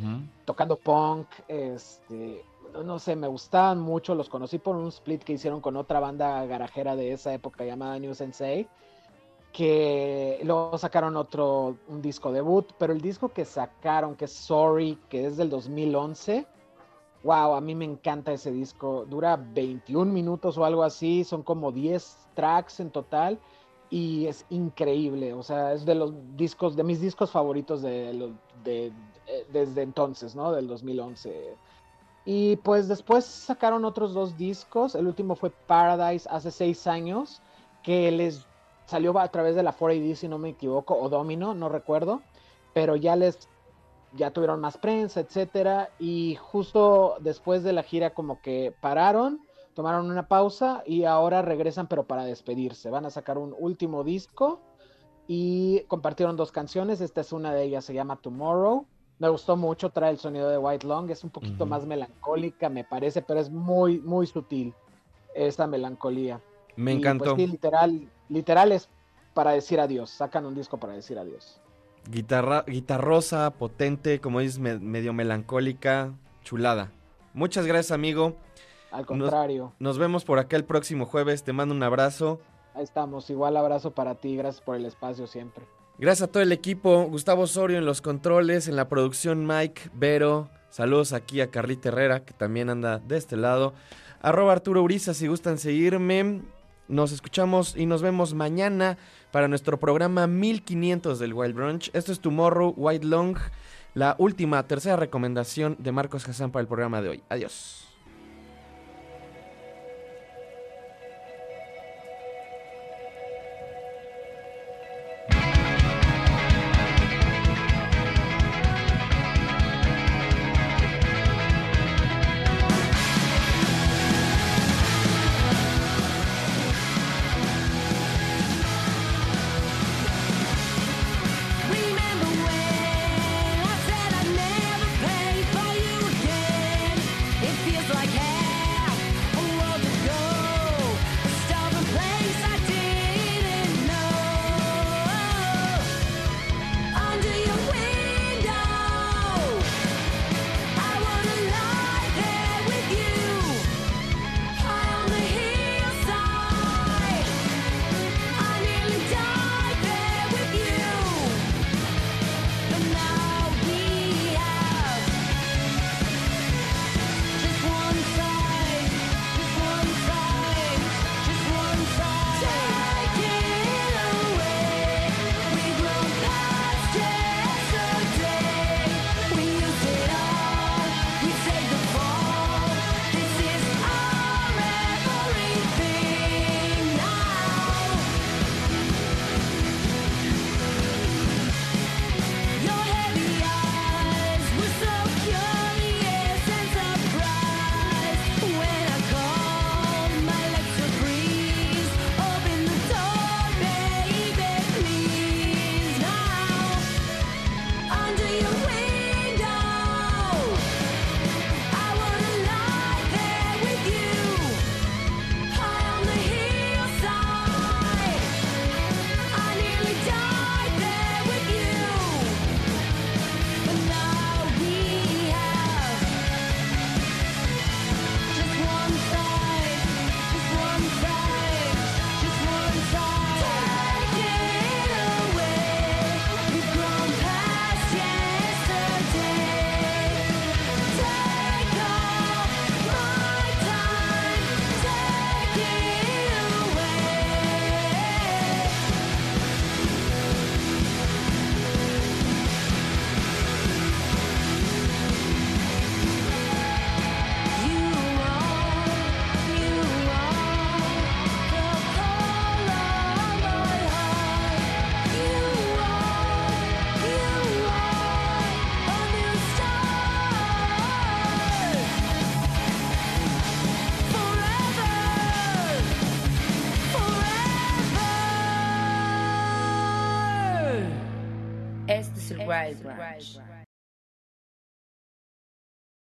[0.46, 2.44] tocando punk, este,
[2.84, 6.44] no sé, me gustaban mucho, los conocí por un split que hicieron con otra banda
[6.48, 8.68] garajera de esa época llamada New Sensei
[9.52, 14.98] que luego sacaron otro, un disco debut, pero el disco que sacaron, que es Sorry,
[15.10, 16.48] que es del 2011,
[17.24, 21.72] wow, a mí me encanta ese disco, dura 21 minutos o algo así, son como
[21.72, 23.40] 10 tracks en total
[23.90, 28.34] y es increíble, o sea, es de los discos, de mis discos favoritos de,
[28.64, 28.88] de,
[29.28, 30.54] eh, desde entonces, ¿no?
[30.54, 31.56] Del 2011.
[32.24, 37.42] Y pues después sacaron otros dos discos, el último fue Paradise hace seis años,
[37.84, 38.46] que les
[38.92, 42.22] salió a través de la 4AD, si no me equivoco, o Domino, no recuerdo,
[42.74, 43.48] pero ya les,
[44.14, 49.40] ya tuvieron más prensa, etcétera, y justo después de la gira como que pararon,
[49.74, 52.90] tomaron una pausa y ahora regresan, pero para despedirse.
[52.90, 54.60] Van a sacar un último disco
[55.26, 57.00] y compartieron dos canciones.
[57.00, 58.86] Esta es una de ellas, se llama Tomorrow.
[59.20, 62.84] Me gustó mucho, trae el sonido de White Long, es un poquito más melancólica, me
[62.84, 64.74] parece, pero es muy, muy sutil
[65.34, 66.42] esta melancolía.
[66.76, 67.36] Me pues, encantó.
[67.38, 68.90] literal, literal es
[69.34, 70.10] para decir adiós.
[70.10, 71.62] Sacan un disco para decir adiós.
[72.10, 76.14] Guitarra, guitarrosa, potente, como dices, medio melancólica,
[76.44, 76.92] chulada.
[77.34, 78.36] Muchas gracias, amigo.
[78.92, 79.74] Al contrario.
[79.80, 81.44] Nos, vemos por acá el próximo jueves.
[81.44, 82.42] Te mando un abrazo.
[82.74, 83.30] Ahí estamos.
[83.30, 84.36] Igual abrazo para ti.
[84.36, 85.66] Gracias por el espacio siempre.
[85.98, 90.50] Gracias a todo el equipo, Gustavo Osorio en los controles, en la producción Mike, Vero,
[90.72, 93.76] saludos aquí a Carlita Herrera, que también anda de este lado.
[94.20, 96.42] Arroba Arturo Uriza si gustan seguirme.
[96.88, 98.98] Nos escuchamos y nos vemos mañana
[99.32, 101.90] para nuestro programa 1500 del Wild Brunch.
[101.94, 103.38] Esto es Tomorrow White Long,
[103.94, 107.24] la última, tercera recomendación de Marcos Hassan para el programa de hoy.
[107.30, 107.91] Adiós.